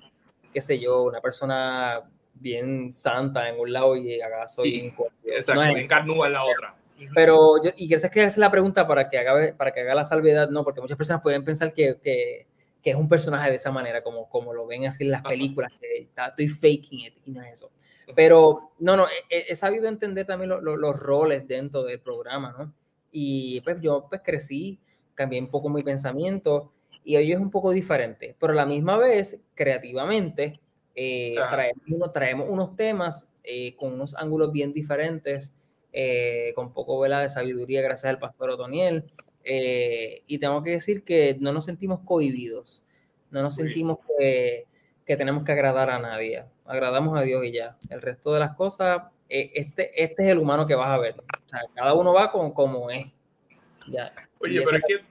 [0.52, 2.02] qué sé yo, una persona
[2.34, 4.94] bien santa en un lado y acá soy
[5.26, 5.62] exacto,
[6.06, 6.76] no en la otra.
[7.16, 10.06] Pero yo, y que esa es la pregunta para que haga, para que haga la
[10.06, 12.46] salvedad, no, porque muchas personas pueden pensar que, que,
[12.82, 15.72] que es un personaje de esa manera, como, como lo ven así en las películas,
[15.80, 17.72] que estoy faking it y no es eso.
[18.16, 22.74] Pero no, no, he, sabido entender también los roles dentro del programa, ¿no?
[23.12, 24.80] Y pues yo pues crecí,
[25.14, 26.74] cambié un poco mi pensamiento
[27.04, 30.60] y hoy es un poco diferente, pero a la misma vez, creativamente,
[30.96, 35.56] eh, traemos, traemos, unos temas eh, con unos ángulos bien diferentes,
[35.94, 39.12] eh, con poco vela de sabiduría gracias al pastor Otoniel.
[39.44, 42.84] Y tengo que decir que no nos sentimos cohibidos,
[43.30, 44.66] no nos sentimos que,
[45.06, 47.78] que, tenemos que agradar a nadie, agradamos a Dios y ya.
[47.90, 51.16] El resto de las cosas, este, este es el humano que vas a ver.
[51.20, 53.06] O sea, cada uno va con, como es.
[53.88, 54.14] Ya.
[54.40, 55.11] Oye, pero es que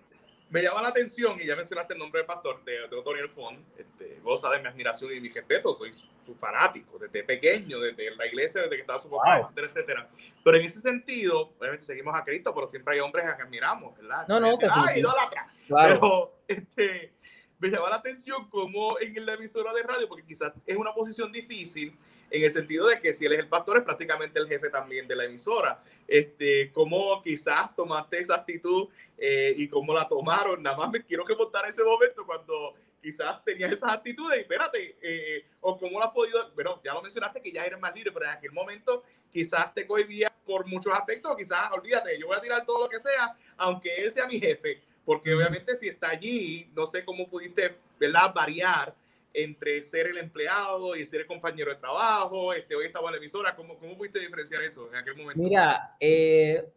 [0.50, 4.18] me llama la atención, y ya mencionaste el nombre del pastor, de, Tony Font, este,
[4.22, 8.62] goza de mi admiración y mi respeto, soy su, fanático desde pequeño, desde la iglesia,
[8.62, 10.08] desde que estaba su papá, etcétera, etcétera.
[10.44, 13.96] Pero en ese sentido, obviamente seguimos a Cristo, pero siempre hay hombres a que admiramos,
[13.96, 14.26] ¿verdad?
[14.28, 15.48] No, no, ah, idólatra.
[15.66, 15.94] Claro.
[16.00, 17.12] Pero, este,
[17.58, 21.30] me llama la atención como en la emisora de radio, porque quizás es una posición
[21.30, 21.96] difícil,
[22.30, 25.06] en el sentido de que si él es el pastor, es prácticamente el jefe también
[25.08, 25.82] de la emisora.
[26.06, 30.62] Este, ¿Cómo quizás tomaste esa actitud eh, y cómo la tomaron?
[30.62, 35.44] Nada más me quiero que montar ese momento cuando quizás tenías esas actitudes, espérate, eh,
[35.60, 38.26] o cómo lo has podido, bueno, ya lo mencionaste que ya eres más libre, pero
[38.26, 42.64] en aquel momento quizás te cohibía por muchos aspectos, quizás, olvídate, yo voy a tirar
[42.64, 46.86] todo lo que sea, aunque él sea mi jefe, porque obviamente si está allí, no
[46.86, 48.94] sé cómo pudiste, ¿verdad?, variar
[49.32, 53.18] entre ser el empleado y ser el compañero de trabajo, este, hoy estaba en la
[53.18, 55.40] emisora, ¿cómo, cómo pudiste diferenciar eso en aquel momento?
[55.40, 56.68] Mira, eh,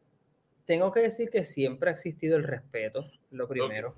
[0.66, 3.95] tengo que decir que siempre ha existido el respeto, lo primero.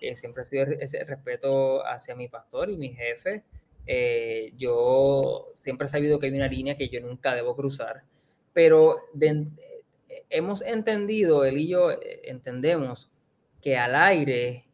[0.00, 3.44] Eh, siempre ha sido ese respeto hacia mi pastor y mi jefe.
[3.86, 8.02] Eh, yo siempre he sabido que hay una línea que yo nunca debo cruzar,
[8.52, 8.98] pero
[10.28, 11.90] hemos entendido, él y yo
[12.24, 13.10] entendemos
[13.62, 14.66] que al aire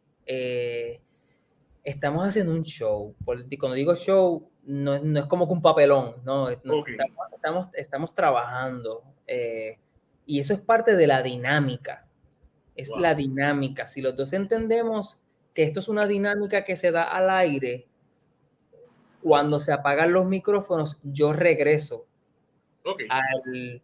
[1.83, 3.15] estamos haciendo un show.
[3.25, 9.03] Cuando digo show, no, no es como que un papelón, no, estamos, estamos, trabajando.
[9.27, 9.77] Eh,
[10.25, 12.07] y eso es parte de la dinámica.
[12.75, 13.87] Es la dinámica.
[13.87, 15.21] Si los dos entendemos
[15.53, 17.85] que esto es una dinámica que se da al aire,
[19.21, 22.05] cuando se apagan los micrófonos, yo regreso
[23.09, 23.81] al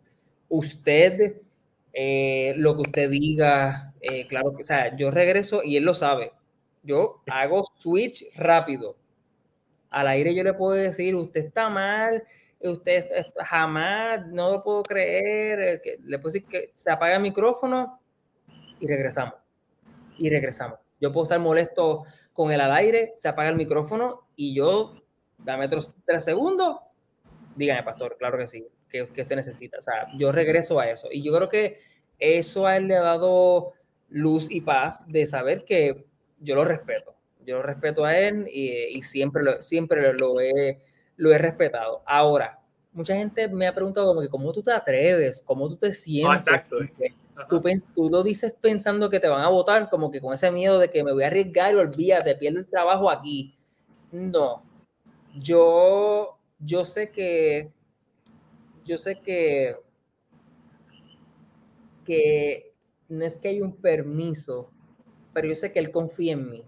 [0.50, 1.42] usted,
[1.94, 5.94] eh, lo que usted diga, eh, claro que, o sea, yo regreso y él lo
[5.94, 6.34] sabe
[6.84, 8.98] yo hago switch rápido.
[9.90, 12.24] Al aire yo le puedo decir, usted está mal,
[12.62, 13.06] usted
[13.44, 18.00] jamás, no lo puedo creer, le puedo decir que se apaga el micrófono
[18.80, 19.36] y regresamos.
[20.18, 20.80] Y regresamos.
[21.00, 24.94] Yo puedo estar molesto con él al aire, se apaga el micrófono y yo,
[25.38, 26.78] dame otros tres segundos,
[27.56, 29.80] dígame, pastor, claro que sí, que, que usted necesita.
[29.80, 31.08] O sea, yo regreso a eso.
[31.12, 31.80] Y yo creo que
[32.20, 33.74] eso a él le ha dado
[34.10, 36.09] luz y paz de saber que
[36.40, 37.16] yo lo respeto.
[37.46, 40.82] Yo lo respeto a él y, siempre, lo, siempre lo, he,
[41.16, 42.04] lo he respetado.
[42.06, 42.60] Ahora,
[42.92, 46.42] mucha gente me ha preguntado como que cómo tú te atreves, cómo tú te sientes.
[46.42, 46.78] exacto.
[47.50, 47.62] Tú,
[47.96, 50.90] tú, lo dices pensando que te van a votar, como que con ese miedo de
[50.90, 53.58] que me voy a arriesgar y olvídate, pierdo el trabajo aquí.
[54.12, 54.64] No,
[55.36, 57.72] yo, yo sé que,
[58.84, 59.78] yo sé que,
[62.04, 62.74] que
[63.08, 64.72] no es que hay un permiso
[65.34, 66.64] pero yo sé que él confía en mí.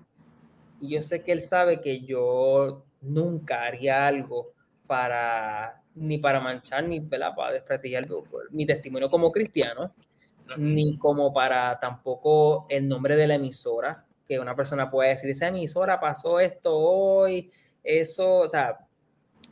[0.79, 4.51] Y yo sé que él sabe que yo nunca haría algo
[4.87, 8.07] para ni para manchar ni para desprestigiar
[8.51, 9.93] mi testimonio como cristiano,
[10.57, 15.47] ni como para tampoco el nombre de la emisora, que una persona puede decir, esa
[15.47, 17.51] emisora pasó esto hoy,
[17.83, 18.79] eso, o sea,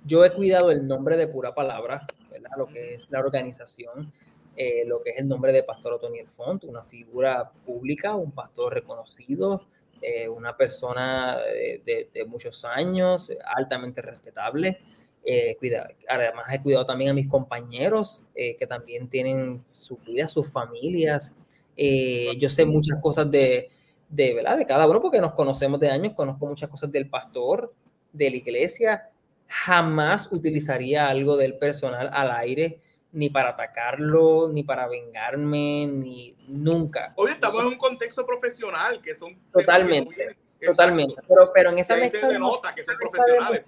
[0.05, 2.51] yo he cuidado el nombre de pura palabra, ¿verdad?
[2.57, 4.11] Lo que es la organización,
[4.55, 8.73] eh, lo que es el nombre de Pastor Otoniel Font, una figura pública, un pastor
[8.73, 9.63] reconocido,
[10.01, 11.37] eh, una persona
[11.85, 14.79] de, muchos años, altamente respetable.
[15.23, 20.49] Eh, cuida, además he cuidado también a mis compañeros que también tienen su vida, sus
[20.49, 21.35] familias.
[21.75, 23.69] yo sé muchas cosas de,
[24.09, 24.57] de, ¿verdad?
[24.57, 27.73] de cada uno porque nos conocemos de años, conozco muchas cosas del pastor,
[28.11, 29.09] de la iglesia.
[29.47, 32.81] Jamás utilizaría algo del personal al aire
[33.11, 37.13] ni para atacarlo, ni para vengarme, ni nunca.
[37.15, 39.37] Hoy estamos en un contexto profesional, que son...
[39.51, 41.15] Totalmente, totalmente.
[41.27, 42.37] Pero, pero en esa mezcla...
[42.37, 43.65] nota que son profesionales.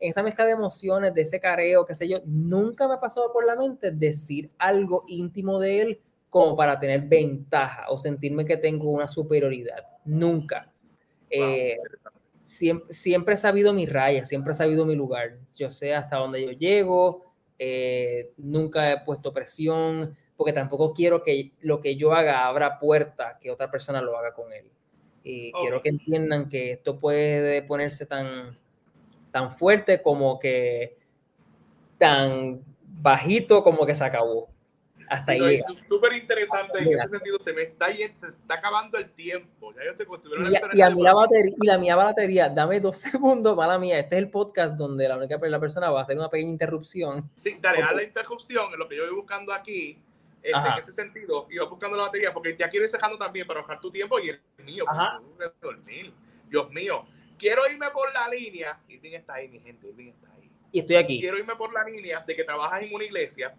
[0.00, 3.32] En esa mezcla de emociones, de ese careo, qué sé yo, nunca me ha pasado
[3.32, 8.56] por la mente decir algo íntimo de él como para tener ventaja o sentirme que
[8.56, 9.86] tengo una superioridad.
[10.04, 10.72] Nunca.
[11.30, 11.78] Eh,
[12.42, 15.38] siempre, siempre he sabido mi raya, siempre he sabido mi lugar.
[15.54, 21.52] Yo sé hasta dónde yo llego, eh, nunca he puesto presión, porque tampoco quiero que
[21.60, 24.70] lo que yo haga abra puerta que otra persona lo haga con él.
[25.22, 28.58] Y quiero que entiendan que esto puede ponerse tan,
[29.30, 30.98] tan fuerte como que
[31.96, 34.53] tan bajito como que se acabó.
[35.08, 35.60] Hasta ahí.
[35.86, 37.38] Súper interesante en ese sentido.
[37.38, 39.72] Se me está, está acabando el tiempo.
[39.74, 40.06] Ya yo estoy
[40.74, 43.98] y, y, a mí la batería, y la mía batería, dame dos segundos, mala mía.
[43.98, 47.30] Este es el podcast donde la única la persona va a hacer una pequeña interrupción.
[47.34, 49.98] Sí, dale, haz la interrupción en lo que yo voy buscando aquí.
[50.42, 53.62] Este, en ese sentido, iba buscando la batería porque ya quiero ir dejando también para
[53.62, 54.84] bajar tu tiempo y el mío.
[55.60, 56.12] Dormir.
[56.48, 57.06] Dios mío.
[57.38, 58.78] Quiero irme por la línea.
[58.88, 59.88] Irving está ahí, mi gente.
[59.88, 60.50] Irving está ahí.
[60.70, 61.18] Y estoy aquí.
[61.18, 63.54] Quiero irme por la línea de que trabajas en una iglesia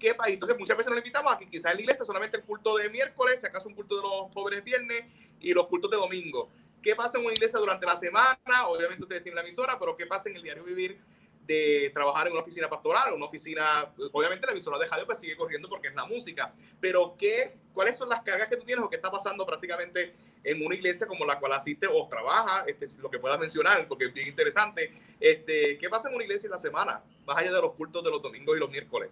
[0.00, 0.34] qué país.
[0.34, 2.88] Entonces, muchas veces nos invitamos a que quizás en la iglesia solamente el culto de
[2.88, 5.04] miércoles, si acaso un culto de los jóvenes viernes
[5.38, 6.48] y los cultos de domingo.
[6.82, 8.66] ¿Qué pasa en una iglesia durante la semana?
[8.66, 10.98] Obviamente ustedes tienen la emisora, pero ¿qué pasa en el diario vivir
[11.46, 15.36] de trabajar en una oficina pastoral, una oficina, obviamente la emisora de radio pues sigue
[15.36, 18.88] corriendo porque es la música, pero ¿qué, ¿cuáles son las cargas que tú tienes o
[18.88, 20.12] qué está pasando prácticamente
[20.44, 24.06] en una iglesia como la cual asiste o trabaja, este, lo que puedas mencionar, porque
[24.06, 27.60] es bien interesante, este, ¿qué pasa en una iglesia en la semana, más allá de
[27.60, 29.10] los cultos de los domingos y los miércoles?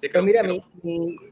[0.00, 0.64] Pero mira, mi,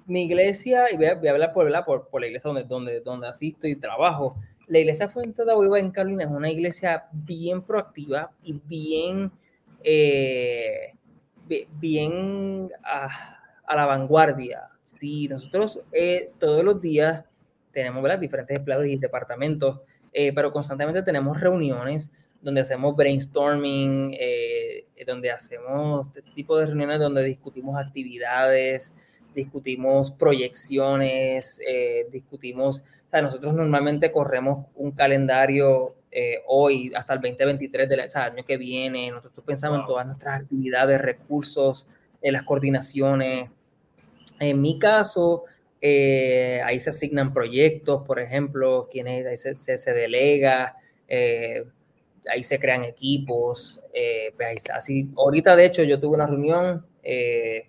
[0.06, 3.66] mi, iglesia, y voy a, hablar por, por, por, la iglesia donde, donde, donde asisto
[3.66, 8.60] y trabajo, la iglesia Fuente de Agua en Carolina es una iglesia bien proactiva y
[8.66, 9.32] bien,
[9.82, 10.92] eh,
[11.80, 13.08] bien a,
[13.66, 14.68] a, la vanguardia.
[14.82, 17.24] Sí, nosotros eh, todos los días
[17.72, 18.18] tenemos ¿verdad?
[18.18, 19.80] diferentes empleados y departamentos,
[20.12, 27.00] eh, pero constantemente tenemos reuniones donde hacemos brainstorming, eh, donde hacemos este tipo de reuniones
[27.00, 28.94] donde discutimos actividades,
[29.34, 37.20] discutimos proyecciones, eh, discutimos, o sea, nosotros normalmente corremos un calendario eh, hoy hasta el
[37.20, 41.88] 2023 del año que viene, nosotros pensamos en todas nuestras actividades, recursos,
[42.22, 43.50] en las coordinaciones.
[44.40, 45.44] En mi caso,
[45.82, 50.76] ahí se asignan proyectos, por ejemplo, quienes ahí se, se, delega,
[52.28, 53.80] ahí se crean equipos.
[53.92, 57.68] Eh, pues, así, ahorita, de hecho, yo tuve una reunión eh,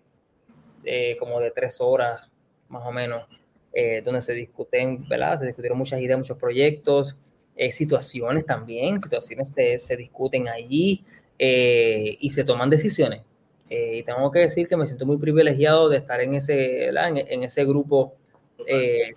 [1.19, 2.29] como de tres horas,
[2.67, 3.27] más o menos,
[3.73, 5.37] eh, donde se discuten, ¿verdad?
[5.37, 7.17] Se discutieron muchas ideas, muchos proyectos,
[7.71, 11.03] situaciones también, situaciones se, se discuten allí
[11.37, 13.21] y se toman decisiones.
[13.69, 17.65] y tengo que decir que me siento muy privilegiado de estar en ese, en, ese
[17.65, 18.15] grupo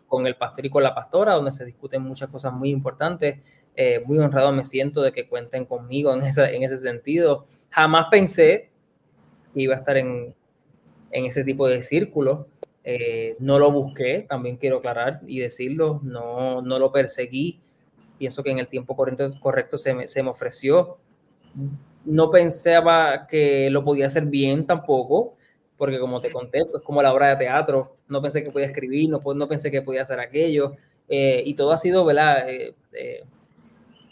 [0.07, 3.41] con el pastor y con la pastora, donde se discuten muchas cosas muy importantes.
[3.75, 7.45] Eh, muy honrado me siento de que cuenten conmigo en, esa, en ese sentido.
[7.71, 8.71] Jamás pensé
[9.55, 10.35] que iba a estar en,
[11.11, 12.49] en ese tipo de círculo.
[12.85, 17.61] Eh, no lo busqué, también quiero aclarar y decirlo, no, no lo perseguí.
[18.19, 20.99] Pienso que en el tiempo correcto, correcto se, me, se me ofreció.
[22.05, 25.37] No pensaba que lo podía hacer bien tampoco,
[25.83, 27.97] porque como te conté, es como la obra de teatro.
[28.07, 30.77] No pensé que podía escribir, no, no pensé que podía hacer aquello.
[31.09, 32.45] Eh, y todo ha sido, ¿verdad?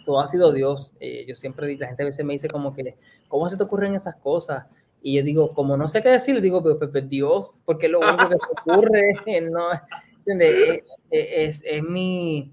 [0.04, 0.94] todo ha sido Dios.
[0.98, 2.96] Eh, yo siempre la gente a veces me dice como que,
[3.28, 4.66] ¿cómo se te ocurren esas cosas?
[5.00, 8.00] Y yo digo, como no sé qué decir, digo, pero, pues, pues, Dios, porque lo
[8.00, 9.04] único que se ocurre,
[9.52, 12.52] no, es, es, es, mi,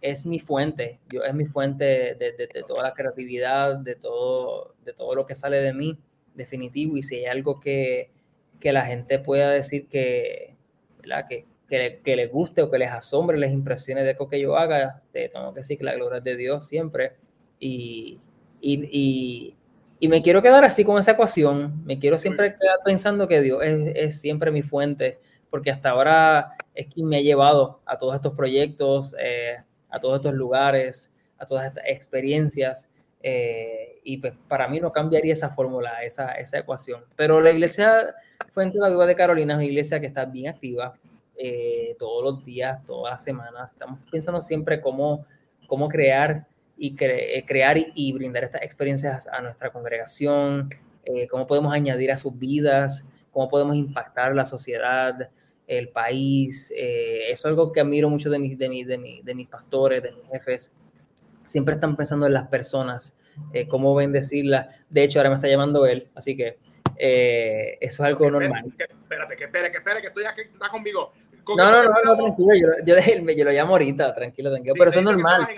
[0.00, 4.74] es mi fuente, yo, es mi fuente de, de, de, toda la creatividad, de todo,
[4.84, 5.96] de todo lo que sale de mí,
[6.34, 8.17] definitivo, y si hay algo que,
[8.60, 10.56] que la gente pueda decir que,
[10.98, 11.26] ¿verdad?
[11.28, 14.56] que, que, que, les guste o que les asombre, les impresione de lo que yo
[14.56, 17.12] haga, te tengo que decir que la gloria es de Dios siempre.
[17.60, 18.18] Y,
[18.60, 19.54] y,
[20.00, 23.62] y me quiero quedar así con esa ecuación, me quiero siempre quedar pensando que Dios
[23.64, 25.18] es, es, siempre mi fuente,
[25.50, 29.56] porque hasta ahora es quien me ha llevado a todos estos proyectos, eh,
[29.90, 32.90] a todos estos lugares, a todas estas experiencias.
[33.22, 37.04] Eh, y pues para mí no cambiaría esa fórmula, esa, esa ecuación.
[37.16, 38.14] Pero la iglesia
[38.52, 40.94] Fuente la Viva de Carolina es una iglesia que está bien activa
[41.36, 43.72] eh, todos los días, todas las semanas.
[43.72, 45.26] Estamos pensando siempre cómo,
[45.66, 46.46] cómo crear
[46.76, 50.70] y eh, crear y, brindar estas experiencias a nuestra congregación,
[51.30, 55.30] cómo podemos añadir a sus vidas, cómo podemos impactar la sociedad,
[55.66, 56.70] el país.
[56.76, 60.02] eso es algo que admiro mucho de, mis de, mi, de, mi, de mis pastores,
[60.02, 60.70] de mis jefes,
[61.48, 63.18] siempre están pensando en las personas,
[63.52, 64.66] eh, cómo bendecirlas.
[64.90, 66.58] De hecho, ahora me está llamando él, así que
[66.96, 68.64] eh, eso es algo normal.
[68.78, 71.12] espérate, que espere, que espere, que estoy aquí, está conmigo.
[71.46, 74.98] no, no, no, no, tranquilo, yo, yo, yo, lo llamo ahorita, tranquilo, tranquilo, pero eso
[74.98, 75.48] es normal.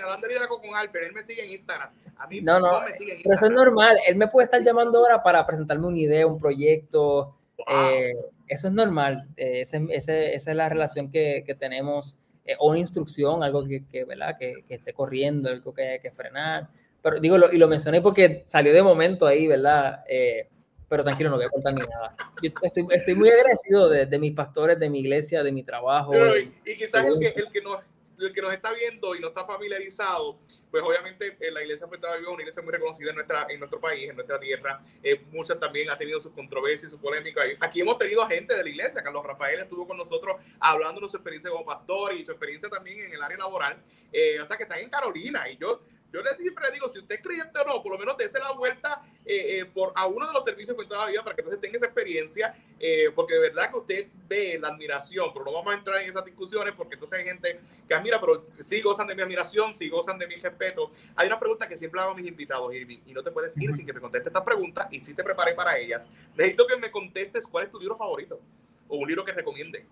[0.47, 1.89] con Alper, él me sigue en Instagram.
[2.17, 3.23] A mí no, no, me sigue en Instagram.
[3.23, 3.97] pero eso es normal.
[4.07, 7.35] Él me puede estar llamando ahora para presentarme una idea, un proyecto.
[7.67, 8.13] Eh,
[8.47, 9.27] eso es normal.
[9.35, 13.63] Eh, ese, ese, esa es la relación que, que tenemos eh, o una instrucción, algo
[13.65, 14.37] que, que ¿verdad?
[14.37, 16.69] Que, que, esté corriendo, algo que hay que frenar.
[17.01, 20.03] Pero digo, lo, y lo mencioné porque salió de momento ahí, ¿verdad?
[20.07, 20.47] Eh,
[20.87, 22.15] pero tranquilo, no voy a contar ni nada.
[22.43, 26.13] Yo estoy, estoy muy agradecido de, de, mis pastores, de mi iglesia, de mi trabajo.
[26.15, 27.79] y, y, quizás el que, el que nos
[28.27, 32.07] el que nos está viendo y no está familiarizado, pues obviamente eh, la iglesia Fuente
[32.07, 34.83] Viva es una iglesia muy reconocida en, nuestra, en nuestro país, en nuestra tierra.
[35.03, 37.45] Eh, muchas también ha tenido sus controversias sus polémicas.
[37.59, 39.01] Aquí hemos tenido gente de la iglesia.
[39.01, 43.01] Carlos Rafael estuvo con nosotros hablando de su experiencia como pastor y su experiencia también
[43.01, 43.81] en el área laboral.
[44.11, 45.49] Eh, o sea, que están en Carolina.
[45.49, 45.81] Y yo,
[46.11, 48.51] yo les siempre digo, si usted es creyente o no, por lo menos dése la
[48.51, 51.61] vuelta eh, eh, por, a uno de los servicios de la vida para que entonces
[51.61, 55.73] tenga esa experiencia, eh, porque de verdad que usted ve la admiración, pero no vamos
[55.73, 57.57] a entrar en esas discusiones porque entonces hay gente
[57.87, 60.91] que admira, pero sí gozan de mi admiración, sí gozan de mi respeto.
[61.15, 63.73] Hay una pregunta que siempre hago a mis invitados, Irving, y no te puedes ir
[63.73, 66.11] sin que me conteste esta pregunta y si te preparé para ellas.
[66.35, 68.39] Necesito que me contestes cuál es tu libro favorito
[68.87, 69.85] o un libro que recomiende.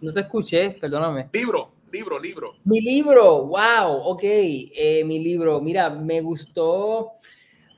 [0.00, 1.28] No te escuché, perdóname.
[1.32, 2.54] Libro, libro, libro.
[2.64, 7.12] Mi libro, wow, ok, eh, mi libro, mira, me gustó,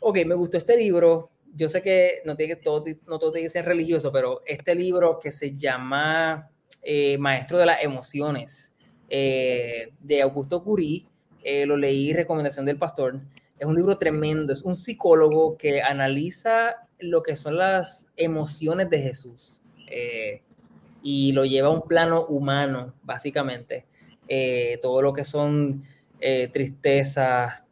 [0.00, 1.30] ok, me gustó este libro.
[1.54, 4.74] Yo sé que no tiene que todo, no todo tiene que ser religioso, pero este
[4.74, 6.50] libro que se llama
[6.82, 8.76] eh, Maestro de las Emociones
[9.08, 11.06] eh, de Augusto Curí,
[11.66, 13.18] lo leí recomendación del pastor.
[13.58, 19.00] Es un libro tremendo, es un psicólogo que analiza lo que son las emociones de
[19.00, 19.62] Jesús
[21.02, 23.86] y lo lleva a un plano humano, básicamente.
[24.33, 25.83] Eh, todo lo que son
[26.20, 27.64] eh, tristezas,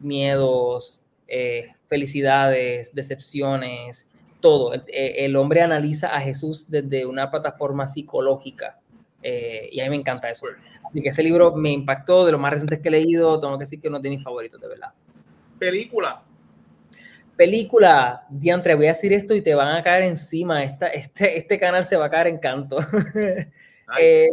[0.00, 4.72] miedos, eh, felicidades, decepciones, todo.
[4.88, 8.80] El, hombre analiza a Jesús desde una plataforma psicológica.
[9.22, 10.46] y a mí me encanta eso.
[10.88, 13.62] Así que ese libro me impactó, de los más recientes que he leído, tengo que
[13.64, 14.92] decir que es uno de mis favoritos, de verdad.
[15.60, 16.24] Película
[17.36, 20.62] película, diantre, voy a decir esto y te van a caer encima.
[20.62, 22.76] Esta, este, este canal se va a caer en canto.
[23.98, 24.26] eh,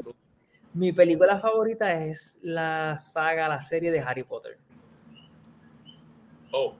[0.77, 4.59] mi película favorita es la saga, la serie de Harry Potter.
[6.51, 6.75] Oh,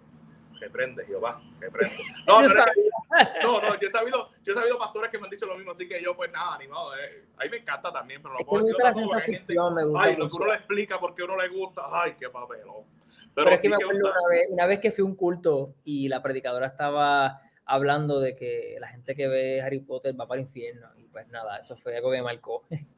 [0.59, 1.95] se prende, Jehová, se prende.
[2.27, 5.47] No, no, no, no, yo he sabido, yo he sabido pastores que me han dicho
[5.47, 6.95] lo mismo, así que yo, pues nada, animado.
[6.95, 7.25] Eh.
[7.37, 9.55] A mí me encanta también, pero no puedo decirlo tampoco porque hay gente.
[9.97, 11.83] Ay, lo que uno le explica porque uno le gusta.
[11.89, 12.85] Ay, qué papelón.
[13.33, 16.07] Pero, es que me acuerdo una vez, una vez que fui a un culto y
[16.07, 20.47] la predicadora estaba hablando de que la gente que ve Harry Potter va para el
[20.47, 20.87] infierno.
[20.97, 22.63] Y pues nada, eso fue algo que me marcó.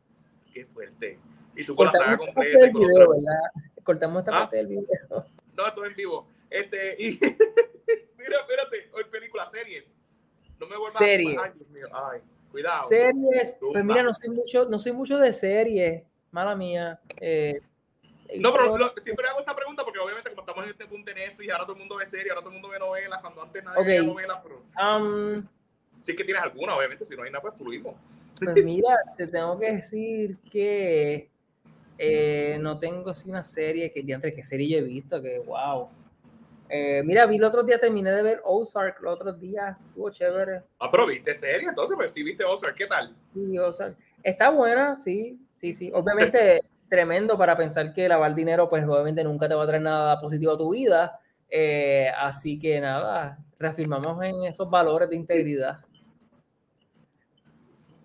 [0.54, 1.20] Qué fuerte.
[1.56, 2.68] Y tú con la saga completa.
[2.68, 3.64] Video, ¿verdad?
[3.84, 4.40] Cortamos esta ¿Ah?
[4.42, 4.86] parte del video.
[5.56, 6.28] No, esto es en vivo.
[6.50, 7.12] Este, y
[8.18, 9.98] mira, espérate, hoy película, series.
[10.60, 11.38] No me vuelvas series.
[11.38, 11.88] Ay, Dios mío.
[11.92, 12.22] Ay,
[12.52, 12.88] cuidado.
[12.88, 13.58] Series.
[13.60, 16.04] Pues mira, no soy mucho, no soy mucho de series.
[16.32, 17.00] Mala mía.
[17.20, 17.62] Eh,
[18.38, 21.16] no, pero lo, siempre hago esta pregunta porque obviamente como estamos en este punto de
[21.16, 23.64] Netflix, ahora todo el mundo ve series, ahora todo el mundo ve novelas, cuando antes
[23.64, 23.98] nadie okay.
[23.98, 24.64] veía novelas, pero...
[24.80, 25.48] Um,
[26.00, 27.96] sí que tienes alguna, obviamente, si no hay nada, pues fluimos.
[28.40, 31.30] Pues mira, te tengo que decir que
[31.98, 35.90] eh, no tengo así una serie que, entre qué serie he visto, que wow.
[36.70, 40.64] Eh, mira, vi el otro día, terminé de ver Ozark, el otro día, estuvo chévere.
[40.80, 43.16] Ah, pero viste serie, entonces, pues sí viste Ozark, ¿qué tal?
[43.34, 43.98] Sí, Ozark.
[44.24, 45.92] Está buena, sí, sí, sí.
[45.94, 46.60] Obviamente
[46.90, 50.52] tremendo para pensar que lavar dinero, pues obviamente nunca te va a traer nada positivo
[50.54, 51.20] a tu vida.
[51.50, 55.80] Eh, así que nada, reafirmamos en esos valores de integridad.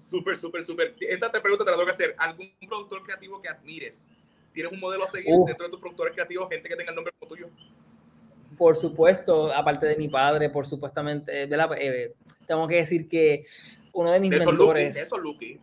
[0.04, 0.94] Súper, súper, súper.
[1.00, 2.14] Esta te pregunta te la tengo que hacer.
[2.18, 4.12] ¿Algún productor creativo que admires?
[4.52, 5.48] ¿Tienes un modelo a seguir Uf.
[5.48, 7.48] dentro de tus productores creativos, gente que tenga el nombre como tuyo?
[8.58, 12.12] Por supuesto, aparte de mi padre, por supuestamente, de la, eh,
[12.46, 13.46] tengo que decir que
[13.92, 14.94] uno de mis Nelson mentores...
[14.94, 15.60] Lucky, Nelson Lucky.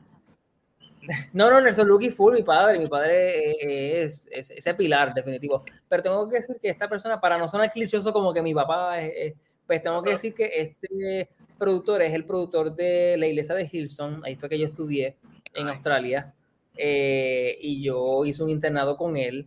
[1.34, 5.64] No, no, Nelson Lucky full, mi padre, mi padre es, es, ese pilar definitivo.
[5.88, 9.02] Pero tengo que decir que esta persona, para no sonar clichoso como que mi papá
[9.02, 9.34] es, es
[9.66, 11.30] Pues tengo que decir que este
[11.62, 15.16] productor es el productor de la iglesia de Hilson, ahí fue que yo estudié
[15.53, 16.34] en Australia,
[16.76, 19.45] eh, y yo hice un internado con él,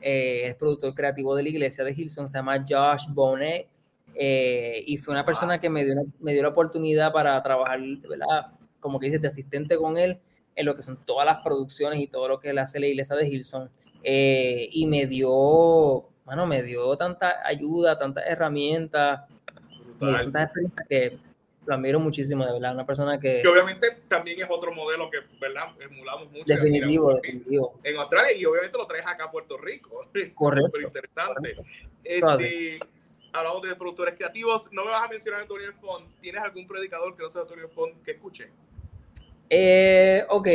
[0.00, 3.66] eh, es productor creativo de la iglesia de Hilson, se llama Josh Bonet,
[4.14, 8.52] eh, y fue una persona que me dio, me dio la oportunidad para trabajar, ¿verdad?
[8.78, 10.20] Como que dice, de asistente con él
[10.54, 13.16] en lo que son todas las producciones y todo lo que él hace la iglesia
[13.16, 13.70] de Hilson.
[14.04, 19.22] y me dio, bueno, me dio tanta ayuda, tantas herramientas,
[19.98, 21.25] tantas experiencias que
[21.66, 22.74] lo admiro muchísimo, de verdad.
[22.74, 23.42] Una persona que.
[23.42, 25.68] Que obviamente también es otro modelo que, ¿verdad?
[25.80, 26.44] Emulamos mucho.
[26.46, 27.78] Definitivo, definitivo.
[27.82, 30.06] En Australia y obviamente lo traes acá a Puerto Rico.
[30.34, 30.66] Correcto.
[30.66, 31.56] Súper interesante.
[32.04, 32.78] Este,
[33.32, 34.68] hablamos de productores creativos.
[34.72, 36.06] No me vas a mencionar Antonio Font.
[36.20, 38.48] ¿Tienes algún predicador que no sea Antonio Font que escuche?
[39.50, 40.48] Eh, ok.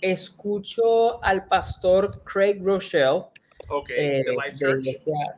[0.00, 3.26] Escucho al pastor Craig Rochelle
[3.68, 4.84] Ok, eh, Live Church.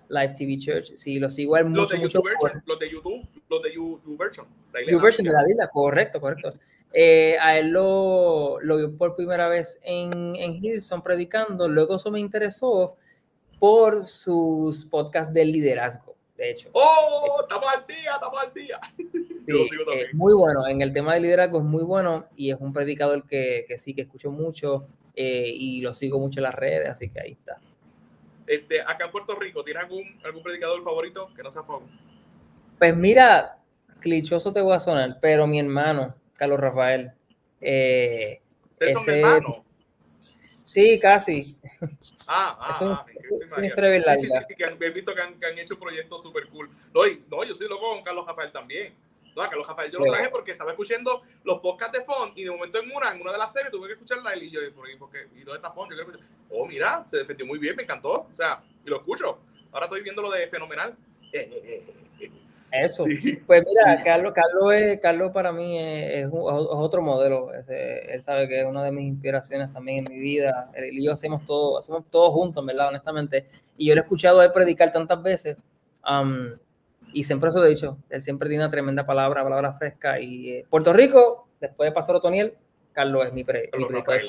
[0.08, 2.22] Live TV Church, sí, lo sigo mucho, los de mucho.
[2.66, 4.46] los de YouTube, los de YouVersion.
[4.88, 6.50] YouVersion de la vida, correcto, correcto.
[6.92, 12.10] Eh, a él lo, lo vi por primera vez en, en Hilson predicando, luego eso
[12.10, 12.96] me interesó
[13.58, 16.68] por sus podcasts de liderazgo, de hecho.
[16.72, 17.40] ¡Oh!
[17.42, 18.80] Estamos al día, estamos al día.
[19.46, 20.08] Yo lo sigo también.
[20.12, 23.64] muy bueno, en el tema de liderazgo es muy bueno y es un predicador que,
[23.68, 24.86] que sí, que escucho mucho
[25.16, 27.58] eh, y lo sigo mucho en las redes, así que ahí está.
[28.46, 31.84] Este, acá en Puerto Rico, ¿tienes algún, algún predicador favorito que no sea fuego?
[32.78, 33.58] Pues mira,
[34.00, 37.12] clichoso te voy a sonar, pero mi hermano, Carlos Rafael.
[37.60, 38.40] Eh,
[38.78, 39.20] ¿Es ese...
[39.20, 39.64] hermano?
[40.74, 41.56] Sí, casi.
[42.26, 43.06] Ah, ah, es un, ah,
[43.48, 44.20] es una historia bien larga.
[44.20, 46.68] Sí, sí, sí, que han, he visto que han, que han hecho proyectos súper cool.
[46.92, 48.92] No, y, no, yo soy loco con Carlos Rafael también.
[49.36, 52.50] No, Carlos Rafael yo lo traje porque estaba escuchando los podcasts de Font y de
[52.50, 54.70] momento en una, en una de las series tuve que escucharla y yo, ¿y
[55.44, 55.92] dónde está Font?
[55.92, 56.04] Yo
[56.50, 58.26] oh, mira, se defendió muy bien, me encantó.
[58.30, 59.38] O sea, y lo escucho.
[59.70, 60.96] Ahora estoy viendo lo de fenomenal.
[62.74, 63.04] Eso.
[63.46, 67.52] Pues mira, Carlos, Carlos, es, Carlos para mí es, otro modelo.
[67.52, 70.70] él sabe que es una de mis inspiraciones también en mi vida.
[70.74, 72.88] Él y yo hacemos todo, hacemos todo juntos, ¿verdad?
[72.88, 73.46] Honestamente.
[73.76, 75.56] Y yo lo he escuchado a él predicar tantas veces.
[76.08, 76.50] Um,
[77.12, 80.18] y siempre eso lo he dicho, él siempre tiene una tremenda palabra, palabra fresca.
[80.18, 82.54] Y eh, Puerto Rico, después de Pastor Otoniel,
[82.92, 83.86] Carlos es mi, pre, mi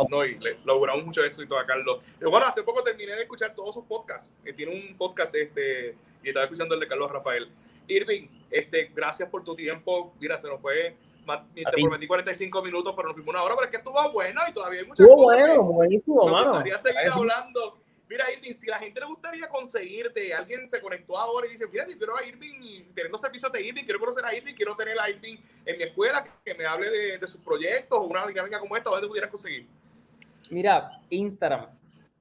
[0.09, 1.99] no, y le logramos mucho éxito a Carlos.
[2.17, 4.31] Pero bueno, hace poco terminé de escuchar todos sus podcasts.
[4.43, 7.47] Eh, tiene un podcast este, y estaba escuchando el de Carlos Rafael.
[7.88, 10.13] Irving, este, gracias por tu tiempo.
[10.19, 10.95] Mira, se nos fue
[11.55, 14.53] te prometí 45 minutos, pero nos fuimos una hora, pero es que estuvo bueno y
[14.53, 16.45] todavía hay muchas estuvo bueno, buenísimo, mano.
[16.45, 21.17] Me gustaría seguir hablando Mira, Irving, si la gente le gustaría conseguirte, alguien se conectó
[21.17, 24.23] ahora y dice, mira, yo quiero a Irving y teniendo servicios de Irving, quiero conocer
[24.23, 27.41] a Irving, quiero tener a Irving en mi escuela, que me hable de, de sus
[27.41, 29.65] proyectos o una dinámica como esta, ¿dónde pudieras conseguir?
[30.51, 31.65] Mira, Instagram,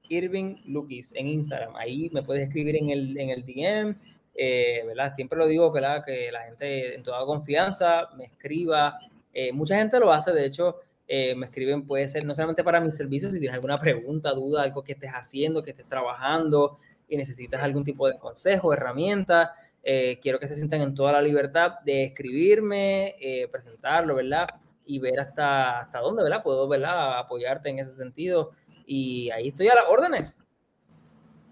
[0.09, 3.95] Irving Lukis, en Instagram, ahí me puedes escribir en el, en el DM,
[4.35, 5.09] eh, ¿verdad?
[5.09, 6.03] Siempre lo digo, ¿verdad?
[6.05, 8.99] Que la gente en toda confianza me escriba.
[9.33, 10.77] Eh, mucha gente lo hace, de hecho,
[11.07, 14.63] eh, me escriben, puede ser no solamente para mis servicios, si tienes alguna pregunta, duda,
[14.63, 20.17] algo que estés haciendo, que estés trabajando y necesitas algún tipo de consejo, herramienta, eh,
[20.19, 24.47] quiero que se sientan en toda la libertad de escribirme, eh, presentarlo, ¿verdad?
[24.83, 26.41] Y ver hasta, hasta dónde, ¿verdad?
[26.41, 27.19] Puedo, ¿verdad?
[27.19, 28.51] Apoyarte en ese sentido.
[28.87, 30.39] Y ahí estoy a las órdenes.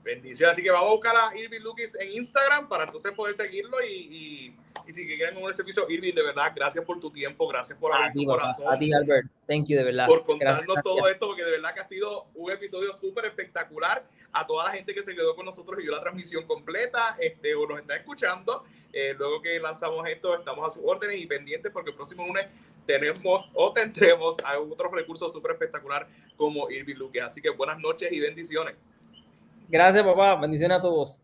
[0.04, 0.50] Bendición.
[0.50, 4.56] Así que vamos a buscar a Irving Lucas en Instagram para entonces poder seguirlo y,
[4.86, 8.12] y, si quieren un servicio, Irving, de verdad, gracias por tu tiempo, gracias por abrir
[8.12, 8.66] tu corazón.
[8.68, 9.28] A ti, Albert.
[9.48, 10.08] Thank you, de verdad.
[10.08, 14.04] Por contarnos todo esto, porque de verdad que ha sido un episodio súper espectacular.
[14.34, 17.56] A toda la gente que se quedó con nosotros y vio la transmisión completa, este,
[17.56, 18.64] o nos está escuchando.
[18.92, 22.48] Eh, luego que lanzamos esto, estamos a sus órdenes y pendientes porque el próximo lunes
[22.86, 27.24] tenemos o tendremos a otros recursos súper espectacular como Irving Lucas.
[27.28, 28.76] Así que buenas noches y bendiciones.
[29.74, 30.36] Gracias, papá.
[30.36, 31.24] Bendiciones a todos.